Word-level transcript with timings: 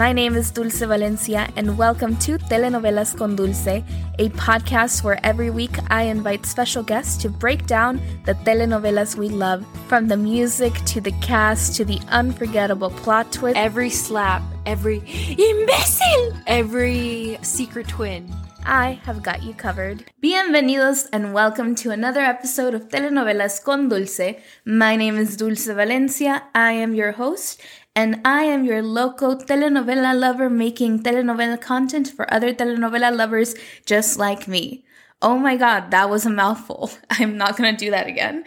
My 0.00 0.14
name 0.14 0.34
is 0.34 0.50
Dulce 0.50 0.80
Valencia, 0.80 1.46
and 1.56 1.76
welcome 1.76 2.16
to 2.20 2.38
Telenovelas 2.38 3.14
con 3.14 3.36
Dulce, 3.36 3.84
a 4.18 4.30
podcast 4.30 5.04
where 5.04 5.20
every 5.22 5.50
week 5.50 5.76
I 5.90 6.04
invite 6.04 6.46
special 6.46 6.82
guests 6.82 7.18
to 7.18 7.28
break 7.28 7.66
down 7.66 8.00
the 8.24 8.32
telenovelas 8.32 9.16
we 9.16 9.28
love, 9.28 9.62
from 9.88 10.08
the 10.08 10.16
music 10.16 10.72
to 10.86 11.02
the 11.02 11.12
cast 11.20 11.76
to 11.76 11.84
the 11.84 12.00
unforgettable 12.08 12.88
plot 12.88 13.30
twist. 13.30 13.58
Every 13.58 13.90
slap, 13.90 14.40
every 14.64 15.02
imbecile, 15.36 16.32
every 16.46 17.36
secret 17.42 17.86
twin. 17.86 18.34
I 18.64 19.00
have 19.04 19.22
got 19.22 19.42
you 19.42 19.54
covered. 19.54 20.04
Bienvenidos 20.22 21.08
and 21.12 21.32
welcome 21.32 21.74
to 21.76 21.90
another 21.90 22.20
episode 22.20 22.74
of 22.74 22.88
Telenovelas 22.88 23.62
con 23.62 23.88
Dulce. 23.88 24.36
My 24.64 24.96
name 24.96 25.16
is 25.16 25.36
Dulce 25.36 25.66
Valencia. 25.66 26.44
I 26.54 26.72
am 26.72 26.94
your 26.94 27.12
host, 27.12 27.60
and 27.94 28.20
I 28.24 28.44
am 28.44 28.64
your 28.64 28.82
local 28.82 29.36
telenovela 29.36 30.18
lover 30.18 30.48
making 30.48 31.02
telenovela 31.02 31.60
content 31.60 32.08
for 32.08 32.32
other 32.32 32.54
telenovela 32.54 33.14
lovers 33.14 33.54
just 33.84 34.18
like 34.18 34.46
me. 34.46 34.84
Oh 35.22 35.36
my 35.36 35.56
god, 35.56 35.90
that 35.90 36.08
was 36.08 36.24
a 36.24 36.30
mouthful. 36.30 36.90
I'm 37.10 37.36
not 37.36 37.56
gonna 37.56 37.76
do 37.76 37.90
that 37.90 38.06
again. 38.06 38.44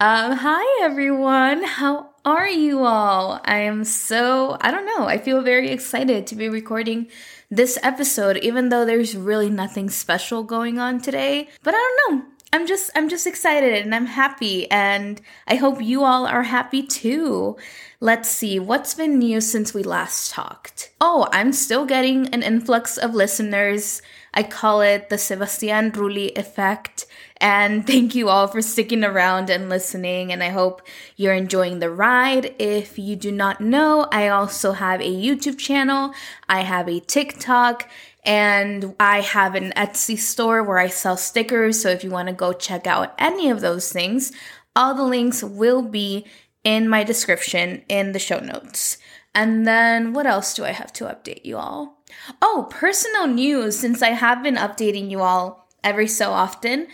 Um, 0.00 0.32
hi 0.32 0.84
everyone, 0.84 1.62
how 1.62 2.10
are 2.24 2.48
you 2.48 2.84
all? 2.84 3.40
I 3.44 3.58
am 3.58 3.84
so, 3.84 4.56
I 4.60 4.70
don't 4.70 4.86
know, 4.86 5.06
I 5.06 5.18
feel 5.18 5.42
very 5.42 5.70
excited 5.70 6.26
to 6.26 6.34
be 6.34 6.48
recording 6.48 7.08
this 7.50 7.78
episode, 7.82 8.38
even 8.38 8.70
though 8.70 8.84
there's 8.84 9.14
really 9.16 9.50
nothing 9.50 9.88
special 9.90 10.42
going 10.42 10.78
on 10.78 11.00
today. 11.00 11.48
But 11.62 11.74
I 11.74 11.78
don't 11.78 12.18
know, 12.18 12.26
I'm 12.56 12.66
just 12.66 12.90
I'm 12.94 13.10
just 13.10 13.26
excited 13.26 13.84
and 13.84 13.94
I'm 13.94 14.06
happy 14.06 14.68
and 14.70 15.20
I 15.46 15.56
hope 15.56 15.82
you 15.82 16.04
all 16.04 16.26
are 16.26 16.44
happy 16.44 16.82
too. 16.82 17.58
Let's 18.00 18.30
see 18.30 18.58
what's 18.58 18.94
been 18.94 19.18
new 19.18 19.42
since 19.42 19.74
we 19.74 19.82
last 19.82 20.32
talked. 20.32 20.90
Oh, 20.98 21.28
I'm 21.32 21.52
still 21.52 21.84
getting 21.84 22.28
an 22.28 22.42
influx 22.42 22.96
of 22.96 23.14
listeners. 23.14 24.00
I 24.32 24.42
call 24.42 24.80
it 24.80 25.10
the 25.10 25.18
Sebastian 25.18 25.92
Rulli 25.92 26.34
effect. 26.34 27.04
And 27.38 27.86
thank 27.92 28.14
you 28.14 28.30
all 28.30 28.46
for 28.46 28.62
sticking 28.62 29.04
around 29.04 29.50
and 29.50 29.68
listening. 29.68 30.32
And 30.32 30.42
I 30.42 30.48
hope 30.48 30.80
you're 31.16 31.34
enjoying 31.34 31.80
the 31.80 31.90
ride. 31.90 32.54
If 32.58 32.98
you 32.98 33.16
do 33.16 33.32
not 33.32 33.60
know, 33.60 34.08
I 34.10 34.28
also 34.28 34.72
have 34.72 35.02
a 35.02 35.14
YouTube 35.14 35.58
channel, 35.58 36.14
I 36.48 36.62
have 36.62 36.88
a 36.88 37.00
TikTok, 37.00 37.86
and 38.26 38.96
I 38.98 39.20
have 39.20 39.54
an 39.54 39.72
Etsy 39.76 40.18
store 40.18 40.62
where 40.64 40.78
I 40.78 40.88
sell 40.88 41.16
stickers. 41.16 41.80
So 41.80 41.88
if 41.88 42.02
you 42.02 42.10
want 42.10 42.28
to 42.28 42.34
go 42.34 42.52
check 42.52 42.86
out 42.86 43.14
any 43.18 43.48
of 43.48 43.60
those 43.60 43.92
things, 43.92 44.32
all 44.74 44.94
the 44.94 45.04
links 45.04 45.44
will 45.44 45.82
be 45.82 46.26
in 46.64 46.88
my 46.88 47.04
description 47.04 47.84
in 47.88 48.10
the 48.10 48.18
show 48.18 48.40
notes. 48.40 48.98
And 49.32 49.66
then 49.66 50.12
what 50.12 50.26
else 50.26 50.54
do 50.54 50.64
I 50.64 50.72
have 50.72 50.92
to 50.94 51.04
update 51.04 51.44
you 51.44 51.56
all? 51.56 52.02
Oh, 52.42 52.66
personal 52.68 53.28
news 53.28 53.78
since 53.78 54.02
I 54.02 54.10
have 54.10 54.42
been 54.42 54.56
updating 54.56 55.08
you 55.08 55.20
all 55.20 55.68
every 55.84 56.08
so 56.08 56.32
often. 56.32 56.88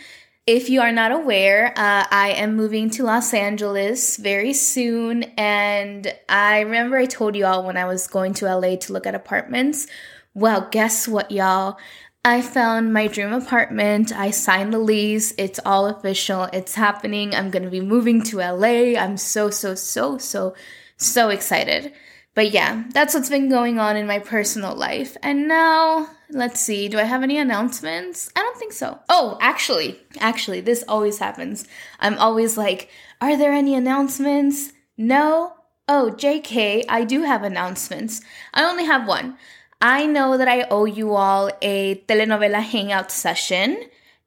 If 0.45 0.69
you 0.69 0.81
are 0.81 0.91
not 0.91 1.13
aware, 1.13 1.69
uh, 1.69 2.05
I 2.11 2.33
am 2.35 2.55
moving 2.55 2.89
to 2.91 3.03
Los 3.03 3.33
Angeles 3.33 4.17
very 4.17 4.53
soon. 4.53 5.23
And 5.37 6.13
I 6.29 6.59
remember 6.59 6.97
I 6.97 7.05
told 7.05 7.35
you 7.35 7.45
all 7.45 7.65
when 7.65 7.77
I 7.77 7.85
was 7.85 8.07
going 8.07 8.33
to 8.35 8.53
LA 8.53 8.75
to 8.75 8.93
look 8.93 9.07
at 9.07 9.15
apartments 9.15 9.87
well, 10.33 10.67
guess 10.71 11.07
what, 11.07 11.31
y'all? 11.31 11.77
I 12.25 12.41
found 12.41 12.93
my 12.93 13.07
dream 13.07 13.33
apartment. 13.33 14.13
I 14.13 14.31
signed 14.31 14.73
the 14.73 14.79
lease. 14.79 15.33
It's 15.37 15.59
all 15.65 15.87
official. 15.87 16.43
It's 16.53 16.75
happening. 16.75 17.35
I'm 17.35 17.51
going 17.51 17.63
to 17.63 17.69
be 17.69 17.81
moving 17.81 18.23
to 18.23 18.37
LA. 18.37 18.97
I'm 18.97 19.17
so, 19.17 19.49
so, 19.49 19.75
so, 19.75 20.17
so, 20.17 20.55
so 20.95 21.29
excited. 21.29 21.93
But 22.33 22.51
yeah, 22.51 22.85
that's 22.91 23.13
what's 23.13 23.29
been 23.29 23.49
going 23.49 23.77
on 23.77 23.95
in 23.95 24.07
my 24.07 24.19
personal 24.19 24.73
life. 24.73 25.17
And 25.21 25.47
now, 25.47 26.09
let's 26.29 26.59
see, 26.59 26.87
do 26.87 26.97
I 26.97 27.03
have 27.03 27.21
any 27.21 27.37
announcements? 27.37 28.31
I 28.35 28.39
don't 28.39 28.57
think 28.57 28.73
so. 28.73 28.99
Oh, 29.09 29.37
actually, 29.39 29.99
actually, 30.19 30.61
this 30.61 30.83
always 30.87 31.19
happens. 31.19 31.65
I'm 31.99 32.17
always 32.17 32.57
like, 32.57 32.89
are 33.21 33.37
there 33.37 33.51
any 33.51 33.75
announcements? 33.75 34.73
No? 34.97 35.53
Oh, 35.87 36.13
JK, 36.15 36.85
I 36.89 37.03
do 37.03 37.23
have 37.23 37.43
announcements. 37.43 38.21
I 38.53 38.63
only 38.63 38.85
have 38.85 39.07
one. 39.07 39.37
I 39.83 40.05
know 40.05 40.37
that 40.37 40.47
I 40.47 40.61
owe 40.71 40.85
you 40.85 41.13
all 41.13 41.51
a 41.61 41.95
telenovela 42.07 42.61
hangout 42.61 43.11
session, 43.11 43.77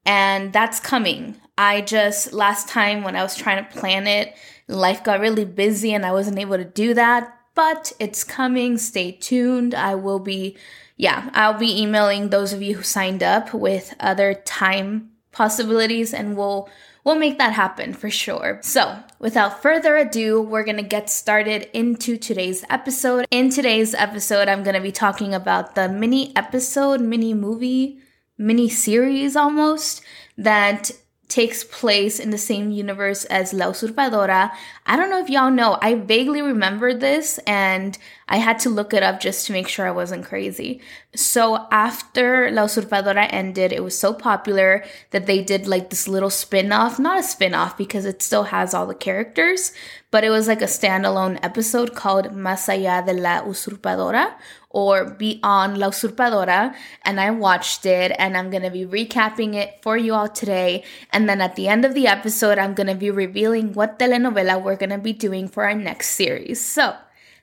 and 0.04 0.52
that's 0.52 0.78
coming. 0.78 1.40
I 1.56 1.80
just, 1.80 2.34
last 2.34 2.68
time 2.68 3.02
when 3.02 3.16
I 3.16 3.22
was 3.22 3.34
trying 3.34 3.64
to 3.64 3.70
plan 3.70 4.06
it, 4.06 4.36
life 4.68 5.02
got 5.02 5.18
really 5.18 5.46
busy 5.46 5.94
and 5.94 6.04
I 6.04 6.12
wasn't 6.12 6.38
able 6.38 6.58
to 6.58 6.64
do 6.64 6.92
that, 6.92 7.34
but 7.54 7.94
it's 7.98 8.22
coming. 8.22 8.76
Stay 8.76 9.12
tuned. 9.12 9.74
I 9.74 9.94
will 9.94 10.18
be, 10.18 10.58
yeah, 10.98 11.30
I'll 11.32 11.58
be 11.58 11.80
emailing 11.80 12.28
those 12.28 12.52
of 12.52 12.60
you 12.60 12.76
who 12.76 12.82
signed 12.82 13.22
up 13.22 13.54
with 13.54 13.94
other 13.98 14.34
time 14.34 15.12
possibilities 15.32 16.12
and 16.12 16.36
we'll 16.36 16.68
we'll 17.06 17.14
make 17.14 17.38
that 17.38 17.52
happen 17.52 17.94
for 17.94 18.10
sure. 18.10 18.58
So, 18.62 18.98
without 19.20 19.62
further 19.62 19.96
ado, 19.96 20.42
we're 20.42 20.64
going 20.64 20.76
to 20.76 20.82
get 20.82 21.08
started 21.08 21.70
into 21.72 22.16
today's 22.16 22.64
episode. 22.68 23.26
In 23.30 23.48
today's 23.48 23.94
episode, 23.94 24.48
I'm 24.48 24.64
going 24.64 24.74
to 24.74 24.80
be 24.80 24.92
talking 24.92 25.32
about 25.32 25.76
the 25.76 25.88
mini 25.88 26.36
episode, 26.36 27.00
mini 27.00 27.32
movie, 27.32 28.00
mini 28.36 28.68
series 28.68 29.36
almost 29.36 30.02
that 30.36 30.90
takes 31.28 31.64
place 31.64 32.20
in 32.20 32.30
the 32.30 32.38
same 32.38 32.70
universe 32.70 33.24
as 33.24 33.52
La 33.52 33.66
Usurpadora. 33.66 34.52
I 34.86 34.96
don't 34.96 35.10
know 35.10 35.20
if 35.20 35.28
y'all 35.28 35.50
know, 35.50 35.76
I 35.82 35.94
vaguely 35.94 36.40
remember 36.40 36.94
this 36.94 37.38
and 37.46 37.98
I 38.28 38.36
had 38.36 38.60
to 38.60 38.70
look 38.70 38.94
it 38.94 39.02
up 39.02 39.20
just 39.20 39.46
to 39.46 39.52
make 39.52 39.66
sure 39.66 39.86
I 39.86 39.90
wasn't 39.90 40.24
crazy. 40.24 40.80
So 41.14 41.66
after 41.70 42.50
La 42.52 42.66
Usurpadora 42.66 43.26
ended, 43.30 43.72
it 43.72 43.82
was 43.82 43.98
so 43.98 44.14
popular 44.14 44.84
that 45.10 45.26
they 45.26 45.42
did 45.42 45.66
like 45.66 45.90
this 45.90 46.06
little 46.06 46.30
spin-off, 46.30 46.98
not 46.98 47.18
a 47.18 47.22
spin-off 47.22 47.76
because 47.76 48.04
it 48.04 48.22
still 48.22 48.44
has 48.44 48.72
all 48.72 48.86
the 48.86 48.94
characters, 48.94 49.72
but 50.12 50.22
it 50.22 50.30
was 50.30 50.46
like 50.46 50.62
a 50.62 50.66
standalone 50.66 51.38
episode 51.42 51.94
called 51.94 52.26
Más 52.32 52.68
allá 52.68 53.04
de 53.04 53.12
la 53.12 53.42
Usurpadora 53.42 54.34
or 54.76 55.08
Beyond 55.08 55.78
La 55.78 55.88
Usurpadora, 55.88 56.74
and 57.02 57.18
I 57.18 57.30
watched 57.30 57.86
it 57.86 58.12
and 58.18 58.36
I'm 58.36 58.50
gonna 58.50 58.70
be 58.70 58.84
recapping 58.84 59.54
it 59.54 59.78
for 59.80 59.96
you 59.96 60.12
all 60.12 60.28
today. 60.28 60.84
And 61.14 61.26
then 61.26 61.40
at 61.40 61.56
the 61.56 61.66
end 61.66 61.86
of 61.86 61.94
the 61.94 62.06
episode, 62.06 62.58
I'm 62.58 62.74
gonna 62.74 62.94
be 62.94 63.10
revealing 63.10 63.72
what 63.72 63.98
telenovela 63.98 64.62
we're 64.62 64.76
gonna 64.76 64.98
be 64.98 65.14
doing 65.14 65.48
for 65.48 65.64
our 65.64 65.74
next 65.74 66.10
series. 66.10 66.60
So 66.60 66.94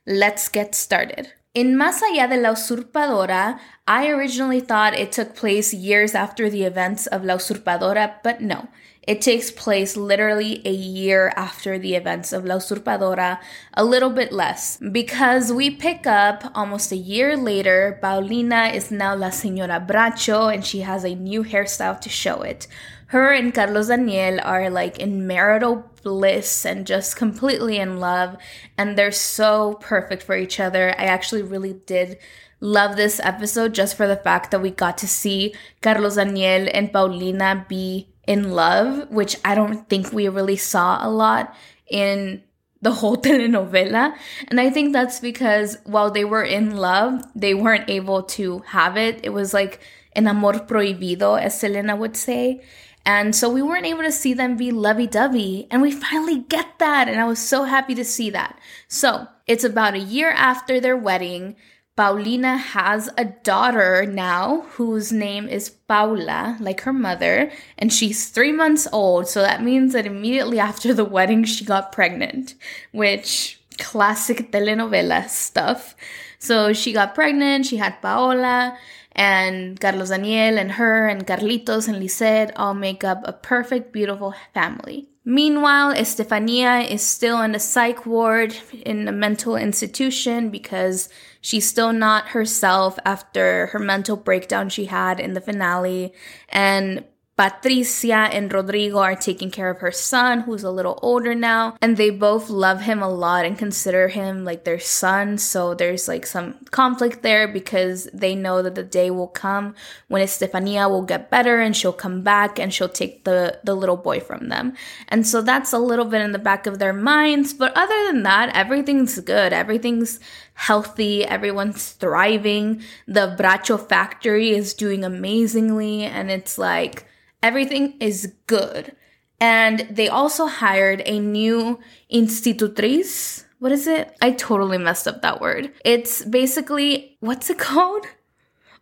let's 0.06 0.48
get 0.48 0.76
started. 0.76 1.34
In 1.56 1.76
Más 1.76 2.02
allá 2.04 2.30
de 2.30 2.38
la 2.38 2.52
usurpadora, 2.52 3.60
I 3.88 4.10
originally 4.10 4.60
thought 4.60 4.94
it 4.94 5.12
took 5.12 5.36
place 5.36 5.74
years 5.74 6.14
after 6.14 6.52
the 6.52 6.64
events 6.64 7.08
of 7.08 7.24
La 7.24 7.36
Usurpadora, 7.36 8.14
but 8.24 8.42
no. 8.42 8.68
It 9.06 9.22
takes 9.22 9.52
place 9.52 9.98
literally 9.98 10.62
a 10.66 10.72
year 10.72 11.34
after 11.36 11.78
the 11.78 11.96
events 11.96 12.32
of 12.32 12.46
La 12.46 12.56
Usurpadora, 12.56 13.40
a 13.74 13.84
little 13.84 14.10
bit 14.10 14.32
less, 14.32 14.78
because 14.78 15.52
we 15.52 15.70
pick 15.70 16.08
up 16.08 16.50
almost 16.56 16.92
a 16.94 16.96
year 16.96 17.36
later. 17.36 18.00
Paulina 18.02 18.68
is 18.68 18.92
now 18.92 19.14
La 19.14 19.28
Señora 19.28 19.86
Bracho 19.86 20.54
and 20.54 20.66
she 20.66 20.82
has 20.82 21.04
a 21.04 21.16
new 21.16 21.44
hairstyle 21.44 22.00
to 22.00 22.08
show 22.08 22.44
it. 22.44 22.68
Her 23.08 23.32
and 23.34 23.54
Carlos 23.54 23.90
Daniel 23.90 24.40
are 24.42 24.70
like 24.70 24.98
in 25.00 25.28
marital 25.28 25.92
bliss 26.02 26.66
and 26.66 26.88
just 26.88 27.18
completely 27.18 27.78
in 27.78 28.00
love, 28.00 28.38
and 28.78 28.98
they're 28.98 29.12
so 29.12 29.76
perfect 29.82 30.24
for 30.24 30.36
each 30.36 30.60
other. 30.60 30.96
I 30.98 31.04
actually 31.04 31.44
really 31.44 31.74
did 31.74 32.18
love 32.62 32.96
this 32.96 33.20
episode 33.20 33.74
just 33.74 33.98
for 33.98 34.08
the 34.08 34.16
fact 34.16 34.52
that 34.52 34.62
we 34.62 34.72
got 34.72 34.98
to 35.00 35.08
see 35.08 35.54
Carlos 35.82 36.16
Daniel 36.16 36.70
and 36.74 36.94
Paulina 36.94 37.66
be 37.68 38.13
in 38.28 38.52
love, 38.52 39.10
which 39.10 39.38
I 39.44 39.56
don't 39.56 39.88
think 39.90 40.14
we 40.14 40.28
really 40.30 40.56
saw 40.56 41.06
a 41.06 41.10
lot 41.10 41.56
in 41.90 42.44
the 42.82 42.92
whole 42.92 43.18
telenovela. 43.26 44.16
And 44.48 44.60
I 44.60 44.70
think 44.70 44.94
that's 44.94 45.20
because 45.20 45.78
while 45.86 46.12
they 46.12 46.26
were 46.26 46.44
in 46.44 46.78
love, 46.78 47.24
they 47.36 47.54
weren't 47.54 47.90
able 47.90 48.24
to 48.38 48.60
have 48.60 48.98
it. 48.98 49.20
It 49.24 49.30
was 49.30 49.54
like 49.54 49.80
an 50.16 50.28
amor 50.28 50.54
prohibido, 50.54 51.40
as 51.40 51.60
Selena 51.60 51.96
would 51.96 52.16
say. 52.16 52.62
And 53.06 53.36
so 53.36 53.50
we 53.50 53.62
weren't 53.62 53.86
able 53.86 54.04
to 54.04 54.12
see 54.12 54.34
them 54.34 54.56
be 54.56 54.72
lovey 54.72 55.08
dovey. 55.08 55.68
And 55.70 55.82
we 55.82 55.92
finally 55.92 56.40
get 56.40 56.80
that. 56.80 57.10
And 57.10 57.20
I 57.20 57.26
was 57.26 57.40
so 57.40 57.64
happy 57.64 57.96
to 57.96 58.06
see 58.06 58.30
that. 58.30 58.58
So 58.88 59.28
it's 59.46 59.66
about 59.66 59.96
a 59.96 60.00
year 60.00 60.32
after 60.32 60.80
their 60.80 60.96
wedding. 60.96 61.56
Paulina 61.96 62.58
has 62.58 63.08
a 63.20 63.26
daughter 63.26 64.06
now 64.08 64.62
whose 64.72 65.12
name 65.12 65.48
is 65.48 65.70
Paula, 65.70 66.58
like 66.60 66.82
her 66.82 66.94
mother, 66.94 67.52
and 67.78 67.94
she's 67.94 68.30
three 68.30 68.52
months 68.52 68.88
old. 68.92 69.28
So 69.28 69.42
that 69.42 69.62
means 69.62 69.94
that 69.94 70.08
immediately 70.08 70.60
after 70.60 70.92
the 70.94 71.06
wedding, 71.06 71.44
she 71.44 71.64
got 71.64 71.92
pregnant, 71.92 72.56
which 72.92 73.60
classic 73.78 74.52
telenovela 74.52 75.30
stuff. 75.30 75.96
So 76.40 76.74
she 76.74 76.94
got 76.94 77.14
pregnant, 77.14 77.68
she 77.68 77.78
had 77.78 78.02
Paola, 78.02 78.76
And 79.16 79.80
Carlos 79.80 80.10
Daniel 80.10 80.58
and 80.58 80.74
her 80.74 81.08
and 81.08 81.28
Carlitos 81.28 81.88
and 81.88 82.00
Lisette 82.00 82.52
all 82.56 82.74
make 82.74 83.04
up 83.04 83.22
a 83.24 83.34
perfect, 83.34 83.94
beautiful 83.94 84.34
family. 84.54 85.08
Meanwhile, 85.26 85.92
Estefania 85.92 86.80
is 86.80 87.02
still 87.02 87.42
in 87.42 87.56
a 87.56 87.60
psych 87.60 88.06
ward 88.06 88.56
in 88.86 89.08
a 89.08 89.14
mental 89.14 89.56
institution 89.56 90.50
because 90.50 91.08
she's 91.40 91.68
still 91.68 91.94
not 91.94 92.30
herself 92.30 93.00
after 93.06 93.68
her 93.68 93.80
mental 93.80 94.18
breakdown 94.18 94.68
she 94.68 94.86
had 94.86 95.22
in 95.22 95.34
the 95.34 95.40
finale. 95.40 96.14
And 96.50 97.06
Patricia 97.36 98.30
and 98.32 98.54
Rodrigo 98.54 99.00
are 99.00 99.16
taking 99.16 99.50
care 99.50 99.72
of 99.72 99.80
her 99.80 99.92
son, 99.92 100.42
who's 100.42 100.64
a 100.64 100.70
little 100.70 101.00
older 101.02 101.34
now, 101.34 101.76
and 101.82 101.98
they 101.98 102.12
both 102.12 102.48
love 102.48 102.82
him 102.82 103.02
a 103.02 103.10
lot 103.10 103.44
and 103.44 103.58
consider 103.58 104.08
him 104.08 104.46
like 104.46 104.66
their 104.66 104.78
son. 104.78 105.40
So 105.40 105.74
there's 105.74 106.08
like 106.08 106.28
some 106.28 106.54
conflict 106.70 107.24
there 107.24 107.48
because 107.48 108.08
they 108.14 108.36
know 108.36 108.62
that 108.62 108.76
the 108.76 108.84
day 108.84 109.10
will 109.10 109.28
come 109.28 109.74
when 110.10 110.22
Estefania 110.22 110.88
will 110.88 111.02
get 111.02 111.32
better 111.32 111.60
and 111.60 111.76
she'll 111.76 111.92
come 111.92 112.22
back 112.22 112.60
and 112.60 112.72
she'll 112.72 112.88
take 112.88 113.24
the, 113.24 113.60
the 113.64 113.74
little 113.74 113.98
boy 113.98 114.20
from 114.20 114.50
them. 114.50 114.74
And 115.08 115.26
so 115.26 115.42
that's 115.42 115.74
a 115.74 115.80
little 115.80 116.06
bit 116.06 116.22
in 116.22 116.34
the 116.34 116.40
back 116.40 116.68
of 116.68 116.78
their 116.78 116.94
minds. 116.94 117.52
But 117.52 117.76
other 117.76 118.12
than 118.12 118.22
that, 118.24 118.56
everything's 118.56 119.20
good. 119.20 119.54
Everything's 119.54 120.20
healthy. 120.54 121.26
Everyone's 121.26 121.94
thriving. 121.94 122.84
The 123.08 123.36
Bracho 123.40 123.80
factory 123.80 124.52
is 124.52 124.76
doing 124.76 125.04
amazingly. 125.04 126.04
And 126.04 126.30
it's 126.30 126.60
like, 126.60 127.08
Everything 127.44 127.96
is 128.00 128.34
good. 128.48 128.96
And 129.40 129.88
they 129.92 130.08
also 130.08 130.48
hired 130.48 131.04
a 131.06 131.20
new 131.20 131.80
institutriz. 132.12 133.44
What 133.60 133.74
is 133.74 133.86
it? 133.86 134.16
I 134.22 134.32
totally 134.32 134.78
messed 134.78 135.08
up 135.08 135.22
that 135.22 135.42
word. 135.42 135.74
It's 135.84 136.24
basically, 136.24 137.18
what's 137.20 137.50
it 137.50 137.60
called? 137.70 138.06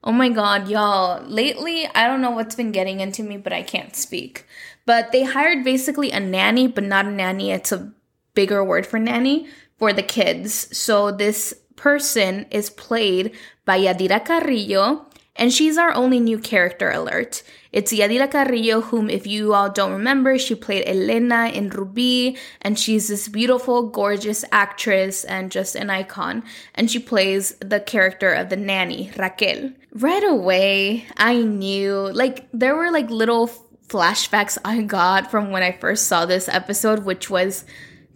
Oh 0.03 0.11
my 0.11 0.29
god, 0.29 0.67
y'all. 0.67 1.23
Lately, 1.23 1.87
I 1.93 2.07
don't 2.07 2.21
know 2.21 2.31
what's 2.31 2.55
been 2.55 2.71
getting 2.71 2.99
into 2.99 3.23
me, 3.23 3.37
but 3.37 3.53
I 3.53 3.63
can't 3.63 3.95
speak. 3.95 4.45
But 4.85 5.11
they 5.11 5.23
hired 5.23 5.63
basically 5.63 6.11
a 6.11 6.19
nanny, 6.19 6.67
but 6.67 6.83
not 6.83 7.05
a 7.05 7.11
nanny. 7.11 7.51
It's 7.51 7.71
a 7.71 7.91
bigger 8.33 8.63
word 8.63 8.85
for 8.87 8.99
nanny 8.99 9.47
for 9.77 9.93
the 9.93 10.03
kids. 10.03 10.75
So 10.77 11.11
this 11.11 11.53
person 11.75 12.45
is 12.51 12.69
played 12.69 13.35
by 13.65 13.79
Yadira 13.79 14.23
Carrillo, 14.23 15.07
and 15.41 15.51
she's 15.51 15.75
our 15.75 15.91
only 15.95 16.19
new 16.19 16.37
character 16.37 16.91
alert. 16.91 17.41
It's 17.71 17.91
Yadira 17.91 18.29
Carrillo, 18.29 18.81
whom, 18.81 19.09
if 19.09 19.25
you 19.25 19.55
all 19.55 19.71
don't 19.71 19.91
remember, 19.91 20.37
she 20.37 20.53
played 20.53 20.87
Elena 20.87 21.47
in 21.47 21.71
Ruby, 21.71 22.37
and 22.61 22.77
she's 22.77 23.07
this 23.07 23.27
beautiful, 23.27 23.89
gorgeous 23.89 24.45
actress 24.51 25.23
and 25.23 25.51
just 25.51 25.73
an 25.73 25.89
icon. 25.89 26.43
And 26.75 26.91
she 26.91 26.99
plays 26.99 27.55
the 27.59 27.79
character 27.79 28.31
of 28.31 28.49
the 28.49 28.55
nanny, 28.55 29.09
Raquel. 29.17 29.71
Right 29.93 30.23
away, 30.23 31.07
I 31.17 31.41
knew, 31.41 32.11
like, 32.13 32.47
there 32.53 32.75
were 32.75 32.91
like 32.91 33.09
little 33.09 33.49
flashbacks 33.87 34.59
I 34.63 34.83
got 34.83 35.31
from 35.31 35.49
when 35.49 35.63
I 35.63 35.71
first 35.71 36.05
saw 36.05 36.27
this 36.27 36.49
episode, 36.49 37.03
which 37.03 37.31
was 37.31 37.65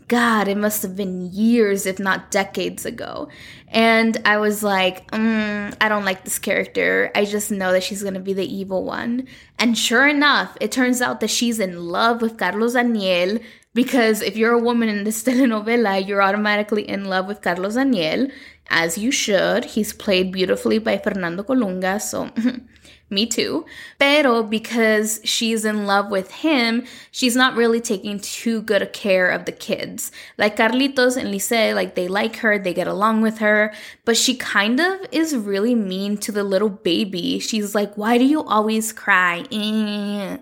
God, 0.08 0.48
it 0.48 0.58
must 0.58 0.84
have 0.84 0.96
been 0.96 1.32
years, 1.32 1.86
if 1.86 1.98
not 2.00 2.30
decades 2.30 2.86
ago. 2.86 3.28
And 3.70 4.18
I 4.24 4.38
was 4.38 4.62
like, 4.62 5.10
mm, 5.12 5.76
I 5.82 5.90
don't 5.90 6.06
like 6.06 6.24
this 6.24 6.38
character. 6.38 7.12
I 7.16 7.26
just 7.26 7.50
know 7.50 7.72
that 7.72 7.84
she's 7.84 8.04
gonna 8.04 8.20
be 8.20 8.34
the 8.34 8.46
evil 8.46 8.84
one. 8.84 9.28
And 9.58 9.78
sure 9.78 10.08
enough, 10.08 10.56
it 10.62 10.72
turns 10.72 11.02
out 11.02 11.22
that 11.22 11.30
she's 11.30 11.60
in 11.60 11.88
love 11.88 12.22
with 12.22 12.38
Carlos 12.38 12.74
Daniel 12.74 13.40
because 13.74 14.22
if 14.22 14.38
you're 14.38 14.54
a 14.54 14.60
woman 14.60 14.90
in 14.90 15.04
this 15.04 15.24
telenovela, 15.28 16.08
you're 16.08 16.22
automatically 16.22 16.88
in 16.88 17.06
love 17.06 17.28
with 17.28 17.42
Carlos 17.42 17.74
Daniel, 17.76 18.28
as 18.70 18.98
you 18.98 19.12
should. 19.12 19.66
He's 19.66 19.92
played 19.92 20.32
beautifully 20.32 20.78
by 20.78 20.98
Fernando 21.00 21.44
Colunga, 21.44 22.00
so 22.00 22.30
me 23.10 23.26
too. 23.26 23.66
Pero 24.00 24.44
because 24.44 25.20
she's 25.24 25.64
in 25.66 25.86
love 25.86 26.10
with 26.10 26.32
him, 26.32 26.86
she's 27.12 27.36
not 27.36 27.56
really 27.56 27.80
taking 27.80 28.20
too 28.20 28.62
good 28.62 28.82
a 28.82 28.88
care 28.88 29.30
of 29.30 29.46
the 29.46 29.52
kids. 29.52 30.12
Like 30.38 30.58
Carlitos 30.58 31.18
and 31.18 31.32
Lise, 31.32 31.76
like 31.76 31.96
they 31.96 32.08
like 32.08 32.38
her, 32.38 32.58
they 32.58 32.74
get 32.74 32.88
along 32.88 33.22
with 33.22 33.40
her, 33.40 33.74
but 34.06 34.18
she 34.18 34.36
kind 34.36 34.80
of 34.80 35.00
is 35.12 35.36
really 35.36 35.76
mean 35.76 36.18
to 36.18 36.32
the 36.32 36.44
little 36.44 36.70
baby. 36.70 37.40
She's 37.40 37.76
like, 37.76 37.96
why 37.96 38.18
do 38.18 38.26
you 38.26 38.44
always 38.44 38.92
cry? 38.92 39.46
Eh. 39.52 40.38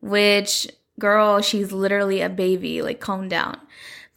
Which, 0.00 0.68
girl, 0.98 1.40
she's 1.40 1.72
literally 1.72 2.20
a 2.20 2.28
baby. 2.28 2.82
Like, 2.82 3.00
calm 3.00 3.28
down. 3.28 3.58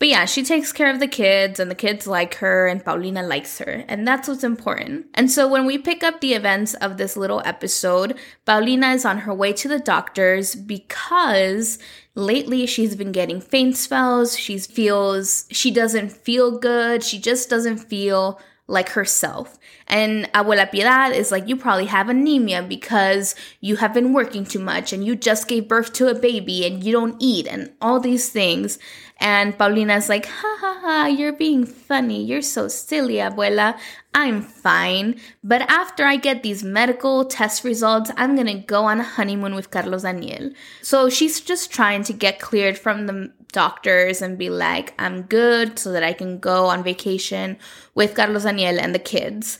But 0.01 0.07
yeah, 0.07 0.25
she 0.25 0.41
takes 0.41 0.71
care 0.73 0.89
of 0.89 0.99
the 0.99 1.07
kids 1.07 1.59
and 1.59 1.69
the 1.69 1.75
kids 1.75 2.07
like 2.07 2.33
her 2.37 2.65
and 2.65 2.83
Paulina 2.83 3.21
likes 3.21 3.59
her. 3.59 3.85
And 3.87 4.07
that's 4.07 4.27
what's 4.27 4.43
important. 4.43 5.05
And 5.13 5.29
so 5.29 5.47
when 5.47 5.67
we 5.67 5.77
pick 5.77 6.01
up 6.01 6.21
the 6.21 6.33
events 6.33 6.73
of 6.73 6.97
this 6.97 7.15
little 7.15 7.43
episode, 7.45 8.17
Paulina 8.43 8.93
is 8.93 9.05
on 9.05 9.19
her 9.19 9.33
way 9.35 9.53
to 9.53 9.67
the 9.67 9.77
doctors 9.77 10.55
because 10.55 11.77
lately 12.15 12.65
she's 12.65 12.95
been 12.95 13.11
getting 13.11 13.39
faint 13.39 13.77
spells. 13.77 14.35
She 14.35 14.57
feels 14.57 15.45
she 15.51 15.69
doesn't 15.69 16.11
feel 16.11 16.57
good. 16.57 17.03
She 17.03 17.19
just 17.19 17.47
doesn't 17.47 17.77
feel 17.77 18.41
like 18.65 18.89
herself. 18.89 19.59
And 19.91 20.31
Abuela 20.31 20.71
Piedad 20.71 21.13
is 21.13 21.31
like, 21.31 21.49
you 21.49 21.57
probably 21.57 21.85
have 21.85 22.07
anemia 22.07 22.63
because 22.63 23.35
you 23.59 23.75
have 23.75 23.93
been 23.93 24.13
working 24.13 24.45
too 24.45 24.59
much 24.59 24.93
and 24.93 25.05
you 25.05 25.17
just 25.17 25.49
gave 25.49 25.67
birth 25.67 25.91
to 25.93 26.07
a 26.07 26.15
baby 26.15 26.65
and 26.65 26.81
you 26.81 26.93
don't 26.93 27.17
eat 27.19 27.45
and 27.45 27.71
all 27.81 27.99
these 27.99 28.29
things. 28.29 28.79
And 29.19 29.55
Paulina's 29.55 30.07
like, 30.07 30.25
ha 30.25 30.57
ha 30.59 30.79
ha, 30.81 31.05
you're 31.07 31.33
being 31.33 31.65
funny. 31.65 32.23
You're 32.23 32.41
so 32.41 32.69
silly, 32.69 33.15
abuela. 33.15 33.77
I'm 34.15 34.41
fine. 34.41 35.19
But 35.43 35.61
after 35.69 36.05
I 36.05 36.15
get 36.15 36.41
these 36.41 36.63
medical 36.63 37.25
test 37.25 37.63
results, 37.65 38.11
I'm 38.15 38.35
gonna 38.35 38.59
go 38.59 38.85
on 38.85 39.01
a 39.01 39.03
honeymoon 39.03 39.55
with 39.55 39.71
Carlos 39.71 40.03
Daniel. 40.03 40.51
So 40.81 41.09
she's 41.09 41.41
just 41.41 41.69
trying 41.69 42.03
to 42.05 42.13
get 42.13 42.39
cleared 42.39 42.77
from 42.77 43.07
the 43.07 43.31
doctors 43.51 44.21
and 44.21 44.37
be 44.37 44.49
like, 44.49 44.93
I'm 44.97 45.23
good 45.23 45.77
so 45.77 45.91
that 45.91 46.03
I 46.03 46.13
can 46.13 46.39
go 46.39 46.65
on 46.65 46.83
vacation 46.83 47.57
with 47.93 48.15
Carlos 48.15 48.43
Daniel 48.43 48.79
and 48.79 48.95
the 48.95 48.99
kids. 48.99 49.59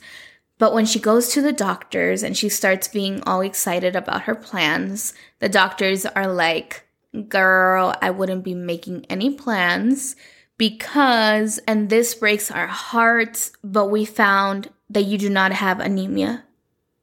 But 0.62 0.74
when 0.74 0.86
she 0.86 1.00
goes 1.00 1.26
to 1.30 1.42
the 1.42 1.52
doctors 1.52 2.22
and 2.22 2.36
she 2.36 2.48
starts 2.48 2.86
being 2.86 3.20
all 3.24 3.40
excited 3.40 3.96
about 3.96 4.22
her 4.22 4.36
plans, 4.36 5.12
the 5.40 5.48
doctors 5.48 6.06
are 6.06 6.32
like, 6.32 6.86
girl, 7.28 7.96
I 8.00 8.10
wouldn't 8.10 8.44
be 8.44 8.54
making 8.54 9.04
any 9.10 9.34
plans 9.34 10.14
because, 10.58 11.58
and 11.66 11.90
this 11.90 12.14
breaks 12.14 12.48
our 12.48 12.68
hearts, 12.68 13.50
but 13.64 13.86
we 13.86 14.04
found 14.04 14.70
that 14.88 15.02
you 15.02 15.18
do 15.18 15.28
not 15.28 15.50
have 15.50 15.80
anemia. 15.80 16.44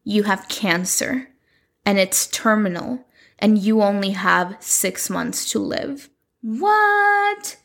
You 0.05 0.23
have 0.23 0.47
cancer 0.47 1.27
and 1.85 1.99
it's 1.99 2.27
terminal 2.27 3.05
and 3.39 3.57
you 3.57 3.81
only 3.81 4.11
have 4.11 4.55
six 4.61 5.09
months 5.09 5.51
to 5.51 5.59
live. 5.59 6.09
What? 6.41 7.57